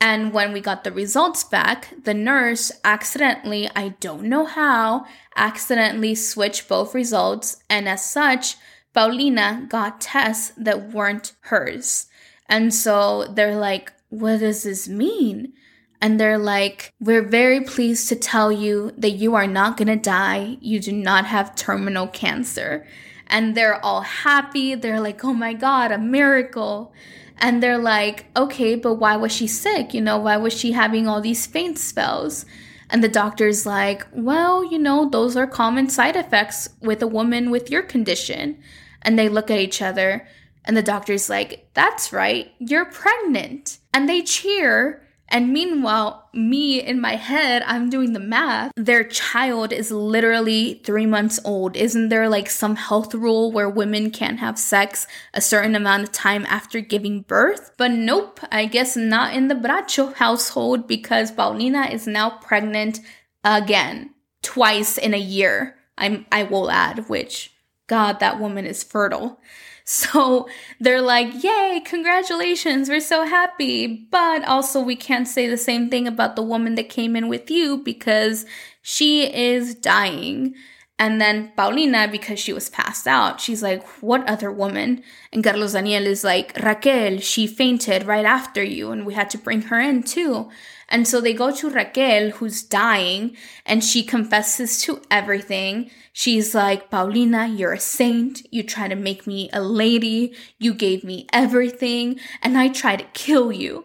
And 0.00 0.32
when 0.32 0.52
we 0.52 0.60
got 0.60 0.84
the 0.84 0.92
results 0.92 1.44
back, 1.44 1.92
the 2.04 2.14
nurse 2.14 2.70
accidentally, 2.84 3.68
I 3.74 3.90
don't 4.00 4.24
know 4.24 4.46
how, 4.46 5.06
accidentally 5.36 6.14
switched 6.14 6.68
both 6.68 6.94
results. 6.94 7.62
And 7.68 7.88
as 7.88 8.08
such, 8.08 8.56
Paulina 8.94 9.66
got 9.68 10.00
tests 10.00 10.52
that 10.56 10.92
weren't 10.92 11.32
hers. 11.40 12.06
And 12.48 12.72
so 12.74 13.24
they're 13.24 13.56
like, 13.56 13.92
what 14.08 14.40
does 14.40 14.62
this 14.62 14.88
mean? 14.88 15.52
And 16.00 16.18
they're 16.18 16.38
like, 16.38 16.94
we're 17.00 17.26
very 17.26 17.60
pleased 17.60 18.08
to 18.08 18.16
tell 18.16 18.52
you 18.52 18.92
that 18.96 19.10
you 19.10 19.34
are 19.34 19.46
not 19.46 19.76
gonna 19.76 19.96
die. 19.96 20.56
You 20.60 20.80
do 20.80 20.92
not 20.92 21.26
have 21.26 21.56
terminal 21.56 22.06
cancer. 22.06 22.86
And 23.26 23.54
they're 23.56 23.84
all 23.84 24.02
happy. 24.02 24.74
They're 24.74 25.00
like, 25.00 25.24
oh 25.24 25.34
my 25.34 25.52
God, 25.52 25.92
a 25.92 25.98
miracle. 25.98 26.92
And 27.36 27.62
they're 27.62 27.78
like, 27.78 28.26
okay, 28.36 28.74
but 28.74 28.94
why 28.94 29.16
was 29.16 29.32
she 29.32 29.46
sick? 29.46 29.92
You 29.92 30.00
know, 30.00 30.18
why 30.18 30.36
was 30.36 30.58
she 30.58 30.72
having 30.72 31.06
all 31.06 31.20
these 31.20 31.46
faint 31.46 31.78
spells? 31.78 32.46
And 32.90 33.04
the 33.04 33.08
doctor's 33.08 33.66
like, 33.66 34.06
well, 34.12 34.64
you 34.64 34.78
know, 34.78 35.08
those 35.08 35.36
are 35.36 35.46
common 35.46 35.88
side 35.88 36.16
effects 36.16 36.68
with 36.80 37.02
a 37.02 37.06
woman 37.06 37.50
with 37.50 37.70
your 37.70 37.82
condition. 37.82 38.60
And 39.02 39.18
they 39.18 39.28
look 39.28 39.50
at 39.50 39.60
each 39.60 39.82
other 39.82 40.26
And 40.64 40.76
the 40.76 40.82
doctor's 40.82 41.30
like, 41.30 41.70
That's 41.74 42.12
right, 42.12 42.52
you're 42.58 42.84
pregnant. 42.84 43.78
And 43.94 44.08
they 44.08 44.22
cheer. 44.22 45.02
And 45.30 45.52
meanwhile, 45.52 46.28
me 46.32 46.80
in 46.80 47.00
my 47.00 47.16
head, 47.16 47.62
I'm 47.66 47.90
doing 47.90 48.14
the 48.14 48.20
math. 48.20 48.72
Their 48.76 49.04
child 49.04 49.72
is 49.72 49.90
literally 49.90 50.80
three 50.84 51.04
months 51.04 51.38
old. 51.44 51.76
Isn't 51.76 52.08
there 52.08 52.28
like 52.28 52.48
some 52.48 52.76
health 52.76 53.14
rule 53.14 53.52
where 53.52 53.68
women 53.68 54.10
can't 54.10 54.38
have 54.38 54.58
sex 54.58 55.06
a 55.34 55.40
certain 55.40 55.74
amount 55.74 56.04
of 56.04 56.12
time 56.12 56.46
after 56.48 56.80
giving 56.80 57.22
birth? 57.22 57.72
But 57.76 57.90
nope, 57.90 58.40
I 58.50 58.64
guess 58.64 58.96
not 58.96 59.34
in 59.34 59.48
the 59.48 59.54
Bracho 59.54 60.14
household 60.14 60.86
because 60.86 61.30
Paulina 61.30 61.86
is 61.86 62.06
now 62.06 62.30
pregnant 62.30 63.00
again, 63.44 64.14
twice 64.42 64.96
in 64.96 65.12
a 65.12 65.18
year. 65.18 65.76
I'm, 65.98 66.24
I 66.32 66.44
will 66.44 66.70
add, 66.70 67.08
which, 67.08 67.52
God, 67.86 68.20
that 68.20 68.40
woman 68.40 68.64
is 68.64 68.82
fertile. 68.82 69.40
So 69.90 70.46
they're 70.80 71.00
like, 71.00 71.42
yay, 71.42 71.80
congratulations, 71.82 72.90
we're 72.90 73.00
so 73.00 73.24
happy. 73.24 73.86
But 74.10 74.44
also, 74.44 74.82
we 74.82 74.96
can't 74.96 75.26
say 75.26 75.48
the 75.48 75.56
same 75.56 75.88
thing 75.88 76.06
about 76.06 76.36
the 76.36 76.42
woman 76.42 76.74
that 76.74 76.90
came 76.90 77.16
in 77.16 77.26
with 77.26 77.50
you 77.50 77.78
because 77.78 78.44
she 78.82 79.32
is 79.34 79.74
dying. 79.74 80.54
And 80.98 81.22
then 81.22 81.52
Paulina, 81.56 82.06
because 82.06 82.38
she 82.38 82.52
was 82.52 82.68
passed 82.68 83.06
out, 83.06 83.40
she's 83.40 83.62
like, 83.62 83.82
What 84.02 84.28
other 84.28 84.52
woman? 84.52 85.02
And 85.32 85.42
Carlos 85.42 85.72
Daniel 85.72 86.06
is 86.06 86.22
like, 86.22 86.54
Raquel, 86.62 87.18
she 87.20 87.46
fainted 87.46 88.04
right 88.04 88.26
after 88.26 88.62
you, 88.62 88.90
and 88.90 89.06
we 89.06 89.14
had 89.14 89.30
to 89.30 89.38
bring 89.38 89.62
her 89.62 89.80
in 89.80 90.02
too. 90.02 90.50
And 90.88 91.06
so 91.06 91.20
they 91.20 91.34
go 91.34 91.50
to 91.50 91.68
Raquel, 91.68 92.30
who's 92.30 92.62
dying, 92.62 93.36
and 93.66 93.84
she 93.84 94.02
confesses 94.02 94.80
to 94.82 95.02
everything. 95.10 95.90
She's 96.14 96.54
like, 96.54 96.90
Paulina, 96.90 97.46
you're 97.46 97.74
a 97.74 97.80
saint. 97.80 98.46
You 98.50 98.62
try 98.62 98.88
to 98.88 98.94
make 98.96 99.26
me 99.26 99.50
a 99.52 99.60
lady. 99.60 100.34
You 100.58 100.72
gave 100.72 101.04
me 101.04 101.26
everything, 101.32 102.18
and 102.42 102.56
I 102.56 102.68
try 102.68 102.96
to 102.96 103.04
kill 103.12 103.52
you. 103.52 103.84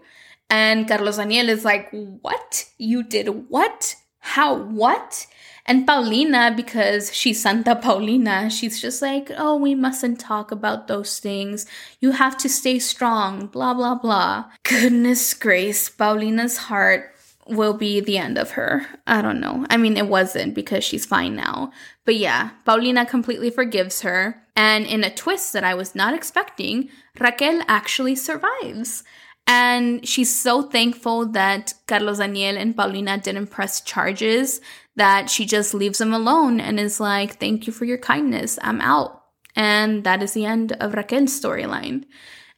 And 0.49 0.87
Carlos 0.87 1.17
Daniel 1.17 1.49
is 1.49 1.65
like, 1.65 1.89
What? 1.91 2.69
You 2.77 3.03
did 3.03 3.49
what? 3.49 3.95
How? 4.19 4.55
What? 4.55 5.27
And 5.65 5.87
Paulina, 5.87 6.53
because 6.55 7.13
she's 7.15 7.41
Santa 7.41 7.75
Paulina, 7.75 8.49
she's 8.49 8.81
just 8.81 9.01
like, 9.01 9.31
oh, 9.37 9.55
we 9.55 9.75
mustn't 9.75 10.19
talk 10.19 10.51
about 10.51 10.87
those 10.87 11.19
things. 11.19 11.65
You 12.01 12.11
have 12.11 12.37
to 12.39 12.49
stay 12.49 12.79
strong, 12.79 13.47
blah, 13.47 13.73
blah, 13.73 13.95
blah. 13.95 14.45
Goodness 14.63 15.33
grace, 15.33 15.87
Paulina's 15.87 16.57
heart 16.57 17.11
will 17.47 17.73
be 17.73 17.99
the 17.99 18.17
end 18.17 18.37
of 18.37 18.51
her. 18.51 18.85
I 19.07 19.21
don't 19.21 19.39
know. 19.39 19.65
I 19.69 19.77
mean, 19.77 19.97
it 19.97 20.07
wasn't 20.07 20.53
because 20.53 20.83
she's 20.83 21.05
fine 21.05 21.35
now. 21.35 21.71
But 22.05 22.15
yeah, 22.15 22.51
Paulina 22.65 23.05
completely 23.05 23.49
forgives 23.49 24.01
her. 24.01 24.41
And 24.55 24.85
in 24.85 25.03
a 25.03 25.13
twist 25.13 25.53
that 25.53 25.63
I 25.63 25.73
was 25.73 25.95
not 25.95 26.13
expecting, 26.13 26.89
Raquel 27.19 27.61
actually 27.67 28.15
survives. 28.15 29.03
And 29.45 30.07
she's 30.07 30.33
so 30.33 30.63
thankful 30.63 31.25
that 31.27 31.73
Carlos 31.87 32.19
Daniel 32.19 32.57
and 32.57 32.75
Paulina 32.75 33.17
didn't 33.17 33.47
press 33.47 33.81
charges 33.81 34.61
that 34.95 35.29
she 35.29 35.45
just 35.45 35.73
leaves 35.73 35.97
them 35.97 36.13
alone 36.13 36.59
and 36.59 36.79
is 36.79 36.99
like, 36.99 37.39
Thank 37.39 37.67
you 37.67 37.73
for 37.73 37.85
your 37.85 37.97
kindness. 37.97 38.57
I'm 38.61 38.79
out. 38.81 39.23
And 39.55 40.03
that 40.03 40.23
is 40.23 40.33
the 40.33 40.45
end 40.45 40.71
of 40.73 40.93
Raquel's 40.93 41.39
storyline. 41.39 42.05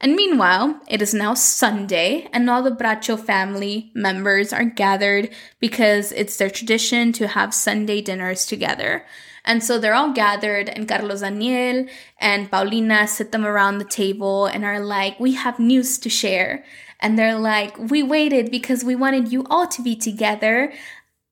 And 0.01 0.15
meanwhile, 0.15 0.79
it 0.89 1.01
is 1.01 1.13
now 1.13 1.33
Sunday, 1.33 2.27
and 2.33 2.49
all 2.49 2.61
the 2.61 2.71
Bracho 2.71 3.17
family 3.17 3.91
members 3.95 4.51
are 4.51 4.65
gathered 4.65 5.29
because 5.59 6.11
it's 6.11 6.37
their 6.37 6.49
tradition 6.49 7.13
to 7.13 7.29
have 7.29 7.53
Sunday 7.53 8.01
dinners 8.01 8.45
together. 8.45 9.05
And 9.45 9.63
so 9.63 9.77
they're 9.77 9.93
all 9.93 10.11
gathered, 10.11 10.69
and 10.69 10.87
Carlos 10.87 11.21
Daniel 11.21 11.85
and 12.19 12.49
Paulina 12.49 13.07
sit 13.07 13.31
them 13.31 13.45
around 13.45 13.77
the 13.77 13.85
table 13.85 14.47
and 14.47 14.65
are 14.65 14.79
like, 14.79 15.19
We 15.19 15.33
have 15.33 15.59
news 15.59 15.97
to 15.99 16.09
share. 16.09 16.65
And 16.99 17.17
they're 17.17 17.37
like, 17.37 17.77
We 17.77 18.01
waited 18.01 18.49
because 18.49 18.83
we 18.83 18.95
wanted 18.95 19.31
you 19.31 19.45
all 19.49 19.67
to 19.67 19.81
be 19.83 19.95
together. 19.95 20.73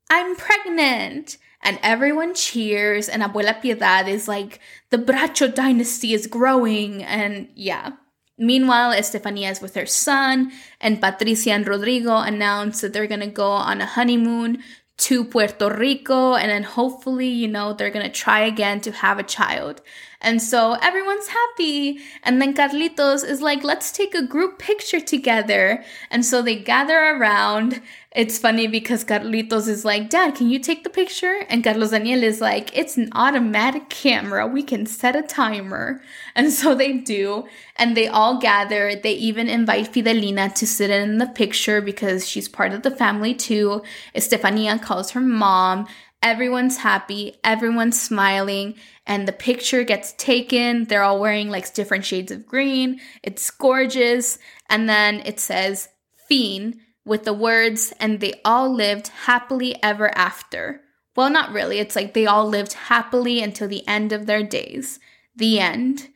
I'm 0.09 0.35
pregnant. 0.35 1.37
And 1.65 1.79
everyone 1.81 2.35
cheers, 2.35 3.07
and 3.09 3.23
Abuela 3.23 3.59
Piedad 3.61 4.07
is 4.07 4.27
like, 4.27 4.59
The 4.91 4.97
Bracho 4.97 5.53
dynasty 5.53 6.13
is 6.13 6.27
growing. 6.27 7.03
And 7.03 7.47
yeah. 7.55 7.93
Meanwhile, 8.37 8.93
Estefania 8.93 9.51
is 9.51 9.61
with 9.61 9.75
her 9.75 9.85
son, 9.85 10.51
and 10.81 10.99
Patricia 10.99 11.51
and 11.51 11.67
Rodrigo 11.67 12.17
announce 12.17 12.81
that 12.81 12.91
they're 12.91 13.07
gonna 13.07 13.27
go 13.27 13.51
on 13.51 13.79
a 13.79 13.85
honeymoon 13.85 14.61
to 14.95 15.25
Puerto 15.25 15.73
Rico, 15.73 16.35
and 16.35 16.49
then 16.49 16.63
hopefully, 16.63 17.27
you 17.27 17.47
know, 17.47 17.73
they're 17.73 17.89
gonna 17.89 18.09
try 18.09 18.41
again 18.41 18.79
to 18.81 18.91
have 18.91 19.19
a 19.19 19.23
child. 19.23 19.81
And 20.21 20.41
so 20.41 20.73
everyone's 20.81 21.27
happy. 21.27 21.99
And 22.23 22.41
then 22.41 22.53
Carlitos 22.53 23.27
is 23.27 23.41
like, 23.41 23.63
let's 23.63 23.91
take 23.91 24.15
a 24.15 24.25
group 24.25 24.57
picture 24.57 25.01
together. 25.01 25.83
And 26.09 26.25
so 26.25 26.41
they 26.41 26.55
gather 26.55 26.97
around. 26.97 27.81
It's 28.15 28.37
funny 28.37 28.67
because 28.67 29.03
Carlitos 29.03 29.67
is 29.67 29.83
like, 29.83 30.11
Dad, 30.11 30.35
can 30.35 30.51
you 30.51 30.59
take 30.59 30.83
the 30.83 30.89
picture? 30.91 31.45
And 31.49 31.63
Carlos 31.63 31.89
Daniel 31.89 32.21
is 32.21 32.39
like, 32.39 32.75
it's 32.77 32.95
an 32.95 33.09
automatic 33.13 33.89
camera. 33.89 34.45
We 34.45 34.61
can 34.61 34.85
set 34.85 35.15
a 35.15 35.23
timer. 35.23 36.01
And 36.35 36.51
so 36.51 36.73
they 36.75 36.93
do. 36.93 37.45
And 37.75 37.95
they 37.97 38.07
all 38.07 38.39
gather. 38.39 38.95
They 38.95 39.13
even 39.13 39.49
invite 39.49 39.93
Fidelina 39.93 40.53
to 40.55 40.67
sit 40.67 40.89
in 40.89 41.19
the 41.19 41.27
picture 41.27 41.81
because 41.81 42.27
she's 42.27 42.47
part 42.47 42.73
of 42.73 42.81
the 42.83 42.91
family 42.91 43.33
too. 43.33 43.83
Estefania 44.15 44.79
calls 44.79 45.11
her 45.11 45.21
mom. 45.21 45.87
Everyone's 46.23 46.77
happy, 46.77 47.35
everyone's 47.43 48.01
smiling, 48.01 48.75
and 49.05 49.27
the 49.27 49.33
picture 49.33 49.83
gets 49.83 50.13
taken. 50.13 50.85
They're 50.85 51.03
all 51.03 51.19
wearing 51.19 51.49
like 51.49 51.73
different 51.73 52.05
shades 52.05 52.31
of 52.31 52.45
green. 52.45 53.01
It's 53.21 53.51
gorgeous. 53.51 54.39
And 54.69 54.87
then 54.87 55.21
it 55.25 55.39
says 55.39 55.89
Fin 56.29 56.79
with 57.05 57.23
the 57.23 57.33
words, 57.33 57.93
and 57.99 58.19
they 58.19 58.41
all 58.45 58.73
lived 58.73 59.09
happily 59.25 59.75
ever 59.83 60.15
after. 60.17 60.81
Well, 61.15 61.29
not 61.29 61.51
really. 61.51 61.79
It's 61.79 61.95
like 61.95 62.13
they 62.13 62.25
all 62.25 62.47
lived 62.47 62.73
happily 62.73 63.41
until 63.41 63.67
the 63.67 63.87
end 63.87 64.11
of 64.11 64.25
their 64.25 64.43
days. 64.43 64.99
The 65.35 65.59
end. 65.59 66.09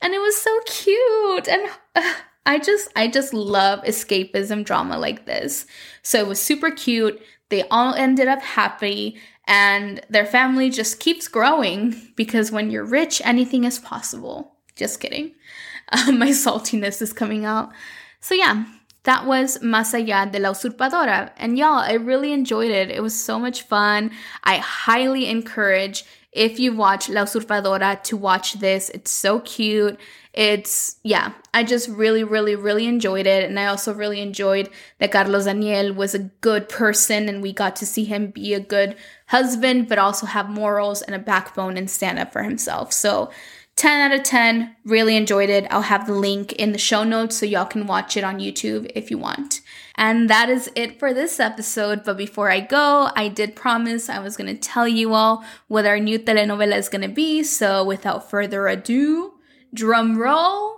And 0.00 0.14
it 0.14 0.20
was 0.20 0.36
so 0.36 0.58
cute. 0.66 1.48
And 1.48 1.70
uh, 1.94 2.14
I 2.46 2.58
just 2.58 2.88
I 2.96 3.06
just 3.06 3.34
love 3.34 3.84
escapism 3.84 4.64
drama 4.64 4.98
like 4.98 5.26
this. 5.26 5.66
So 6.02 6.18
it 6.18 6.26
was 6.26 6.40
super 6.40 6.70
cute. 6.70 7.20
They 7.50 7.68
all 7.68 7.94
ended 7.94 8.28
up 8.28 8.40
happy 8.40 9.18
and 9.46 10.00
their 10.08 10.24
family 10.24 10.70
just 10.70 11.00
keeps 11.00 11.28
growing 11.28 12.12
because 12.16 12.52
when 12.52 12.70
you're 12.70 12.84
rich, 12.84 13.20
anything 13.24 13.64
is 13.64 13.78
possible. 13.78 14.56
Just 14.76 15.00
kidding. 15.00 15.32
Um, 15.90 16.18
my 16.20 16.28
saltiness 16.28 17.02
is 17.02 17.12
coming 17.12 17.44
out. 17.44 17.70
So, 18.20 18.34
yeah, 18.34 18.64
that 19.04 19.26
was 19.26 19.58
Allá 19.58 20.30
de 20.30 20.38
la 20.38 20.50
Usurpadora. 20.50 21.30
And 21.36 21.56
y'all, 21.56 21.78
I 21.78 21.94
really 21.94 22.32
enjoyed 22.32 22.70
it. 22.70 22.90
It 22.90 23.02
was 23.02 23.14
so 23.14 23.38
much 23.38 23.62
fun. 23.62 24.10
I 24.44 24.58
highly 24.58 25.26
encourage 25.26 26.04
if 26.32 26.60
you 26.60 26.74
watch 26.74 27.08
La 27.08 27.22
Usurpadora 27.22 28.02
to 28.04 28.16
watch 28.16 28.54
this. 28.54 28.88
It's 28.90 29.10
so 29.10 29.40
cute. 29.40 29.98
It's, 30.32 30.96
yeah, 31.02 31.32
I 31.52 31.64
just 31.64 31.88
really, 31.88 32.22
really, 32.22 32.54
really 32.54 32.86
enjoyed 32.86 33.26
it. 33.26 33.48
And 33.48 33.58
I 33.58 33.66
also 33.66 33.92
really 33.92 34.20
enjoyed 34.20 34.70
that 34.98 35.10
Carlos 35.10 35.46
Daniel 35.46 35.92
was 35.92 36.14
a 36.14 36.30
good 36.40 36.68
person 36.68 37.28
and 37.28 37.42
we 37.42 37.52
got 37.52 37.74
to 37.76 37.86
see 37.86 38.04
him 38.04 38.28
be 38.28 38.54
a 38.54 38.60
good 38.60 38.96
husband, 39.26 39.88
but 39.88 39.98
also 39.98 40.26
have 40.26 40.48
morals 40.48 41.02
and 41.02 41.16
a 41.16 41.18
backbone 41.18 41.76
and 41.76 41.90
stand 41.90 42.18
up 42.18 42.32
for 42.32 42.44
himself. 42.44 42.92
So, 42.92 43.30
10 43.80 44.12
out 44.12 44.14
of 44.14 44.22
10, 44.24 44.76
really 44.84 45.16
enjoyed 45.16 45.48
it. 45.48 45.66
I'll 45.70 45.80
have 45.80 46.06
the 46.06 46.12
link 46.12 46.52
in 46.52 46.72
the 46.72 46.78
show 46.78 47.02
notes 47.02 47.38
so 47.38 47.46
y'all 47.46 47.64
can 47.64 47.86
watch 47.86 48.14
it 48.14 48.22
on 48.22 48.38
YouTube 48.38 48.92
if 48.94 49.10
you 49.10 49.16
want. 49.16 49.62
And 49.94 50.28
that 50.28 50.50
is 50.50 50.70
it 50.74 50.98
for 50.98 51.14
this 51.14 51.40
episode. 51.40 52.04
But 52.04 52.18
before 52.18 52.50
I 52.50 52.60
go, 52.60 53.08
I 53.16 53.28
did 53.28 53.56
promise 53.56 54.10
I 54.10 54.18
was 54.18 54.36
going 54.36 54.54
to 54.54 54.60
tell 54.60 54.86
you 54.86 55.14
all 55.14 55.42
what 55.68 55.86
our 55.86 55.98
new 55.98 56.18
telenovela 56.18 56.76
is 56.76 56.90
going 56.90 57.08
to 57.08 57.08
be. 57.08 57.42
So 57.42 57.82
without 57.82 58.28
further 58.28 58.68
ado, 58.68 59.32
drum 59.72 60.18
roll. 60.18 60.76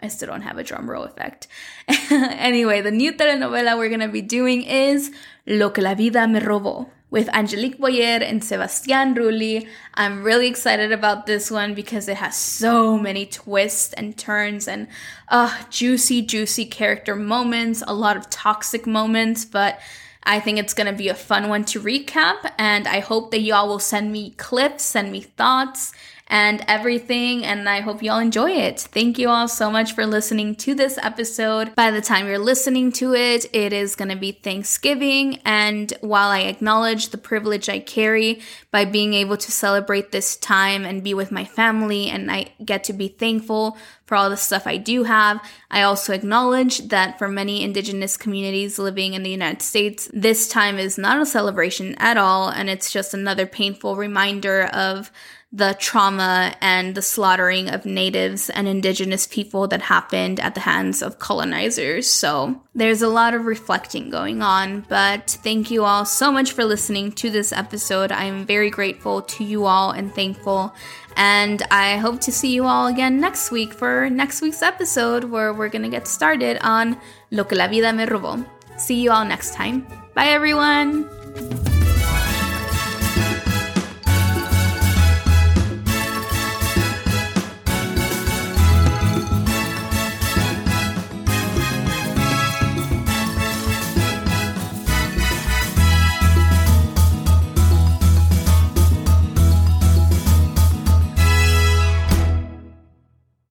I 0.00 0.08
still 0.08 0.26
don't 0.26 0.42
have 0.42 0.58
a 0.58 0.64
drum 0.64 0.90
roll 0.90 1.04
effect. 1.04 1.46
anyway, 2.10 2.80
the 2.80 2.90
new 2.90 3.12
telenovela 3.12 3.78
we're 3.78 3.88
going 3.88 4.00
to 4.00 4.08
be 4.08 4.20
doing 4.20 4.64
is 4.64 5.12
Lo 5.46 5.72
que 5.72 5.82
la 5.82 5.94
vida 5.94 6.26
me 6.26 6.40
robó 6.40 6.88
with 7.10 7.28
Angelique 7.28 7.78
Boyer 7.78 8.18
and 8.22 8.42
Sebastián 8.42 9.16
Rulli. 9.16 9.66
I'm 9.94 10.24
really 10.24 10.48
excited 10.48 10.90
about 10.90 11.26
this 11.26 11.50
one 11.50 11.74
because 11.74 12.08
it 12.08 12.16
has 12.16 12.36
so 12.36 12.98
many 12.98 13.26
twists 13.26 13.92
and 13.92 14.16
turns 14.16 14.66
and 14.66 14.88
uh, 15.28 15.62
juicy, 15.70 16.22
juicy 16.22 16.64
character 16.66 17.14
moments, 17.14 17.82
a 17.86 17.94
lot 17.94 18.16
of 18.16 18.28
toxic 18.30 18.86
moments, 18.86 19.44
but 19.44 19.78
I 20.24 20.40
think 20.40 20.58
it's 20.58 20.74
going 20.74 20.86
to 20.86 20.96
be 20.96 21.08
a 21.08 21.14
fun 21.14 21.48
one 21.48 21.64
to 21.66 21.80
recap. 21.80 22.50
And 22.58 22.88
I 22.88 23.00
hope 23.00 23.30
that 23.30 23.40
y'all 23.40 23.68
will 23.68 23.78
send 23.78 24.10
me 24.10 24.30
clips, 24.30 24.82
send 24.82 25.12
me 25.12 25.20
thoughts, 25.20 25.92
and 26.34 26.64
everything. 26.66 27.44
And 27.44 27.68
I 27.68 27.80
hope 27.80 28.02
you 28.02 28.10
all 28.10 28.18
enjoy 28.18 28.50
it. 28.50 28.80
Thank 28.80 29.20
you 29.20 29.28
all 29.28 29.46
so 29.46 29.70
much 29.70 29.92
for 29.92 30.04
listening 30.04 30.56
to 30.56 30.74
this 30.74 30.98
episode. 30.98 31.76
By 31.76 31.92
the 31.92 32.00
time 32.00 32.26
you're 32.26 32.40
listening 32.40 32.90
to 32.94 33.14
it, 33.14 33.46
it 33.54 33.72
is 33.72 33.94
going 33.94 34.08
to 34.08 34.16
be 34.16 34.32
Thanksgiving. 34.32 35.38
And 35.44 35.92
while 36.00 36.30
I 36.30 36.40
acknowledge 36.40 37.10
the 37.10 37.18
privilege 37.18 37.68
I 37.68 37.78
carry 37.78 38.40
by 38.72 38.84
being 38.84 39.14
able 39.14 39.36
to 39.36 39.52
celebrate 39.52 40.10
this 40.10 40.34
time 40.34 40.84
and 40.84 41.04
be 41.04 41.14
with 41.14 41.30
my 41.30 41.44
family, 41.44 42.08
and 42.08 42.28
I 42.28 42.52
get 42.64 42.82
to 42.84 42.92
be 42.92 43.06
thankful 43.06 43.78
for 44.04 44.16
all 44.16 44.28
the 44.28 44.36
stuff 44.36 44.66
I 44.66 44.76
do 44.76 45.04
have, 45.04 45.40
I 45.70 45.82
also 45.82 46.12
acknowledge 46.12 46.88
that 46.88 47.16
for 47.16 47.28
many 47.28 47.62
Indigenous 47.62 48.16
communities 48.16 48.76
living 48.76 49.14
in 49.14 49.22
the 49.22 49.30
United 49.30 49.62
States, 49.62 50.10
this 50.12 50.48
time 50.48 50.78
is 50.78 50.98
not 50.98 51.22
a 51.22 51.26
celebration 51.26 51.94
at 51.98 52.16
all, 52.16 52.48
and 52.48 52.68
it's 52.68 52.92
just 52.92 53.14
another 53.14 53.46
painful 53.46 53.94
reminder 53.94 54.64
of 54.64 55.12
the 55.54 55.76
trauma 55.78 56.52
and 56.60 56.96
the 56.96 57.02
slaughtering 57.02 57.68
of 57.68 57.86
natives 57.86 58.50
and 58.50 58.66
indigenous 58.66 59.28
people 59.28 59.68
that 59.68 59.82
happened 59.82 60.40
at 60.40 60.54
the 60.54 60.60
hands 60.60 61.00
of 61.00 61.20
colonizers. 61.20 62.08
So 62.08 62.60
there's 62.74 63.02
a 63.02 63.08
lot 63.08 63.34
of 63.34 63.46
reflecting 63.46 64.10
going 64.10 64.42
on, 64.42 64.84
but 64.88 65.38
thank 65.44 65.70
you 65.70 65.84
all 65.84 66.04
so 66.04 66.32
much 66.32 66.50
for 66.50 66.64
listening 66.64 67.12
to 67.12 67.30
this 67.30 67.52
episode. 67.52 68.10
I 68.10 68.24
am 68.24 68.44
very 68.44 68.68
grateful 68.68 69.22
to 69.22 69.44
you 69.44 69.64
all 69.64 69.92
and 69.92 70.12
thankful. 70.12 70.74
And 71.16 71.62
I 71.70 71.98
hope 71.98 72.20
to 72.22 72.32
see 72.32 72.52
you 72.52 72.64
all 72.64 72.88
again 72.88 73.20
next 73.20 73.52
week 73.52 73.72
for 73.72 74.10
next 74.10 74.42
week's 74.42 74.60
episode 74.60 75.22
where 75.22 75.54
we're 75.54 75.68
going 75.68 75.84
to 75.84 75.88
get 75.88 76.08
started 76.08 76.58
on 76.62 76.98
Lo 77.30 77.44
que 77.44 77.56
la 77.56 77.68
vida 77.68 77.92
me 77.92 78.06
robó. 78.06 78.44
See 78.76 79.00
you 79.00 79.12
all 79.12 79.24
next 79.24 79.54
time. 79.54 79.86
Bye, 80.14 80.30
everyone. 80.30 81.83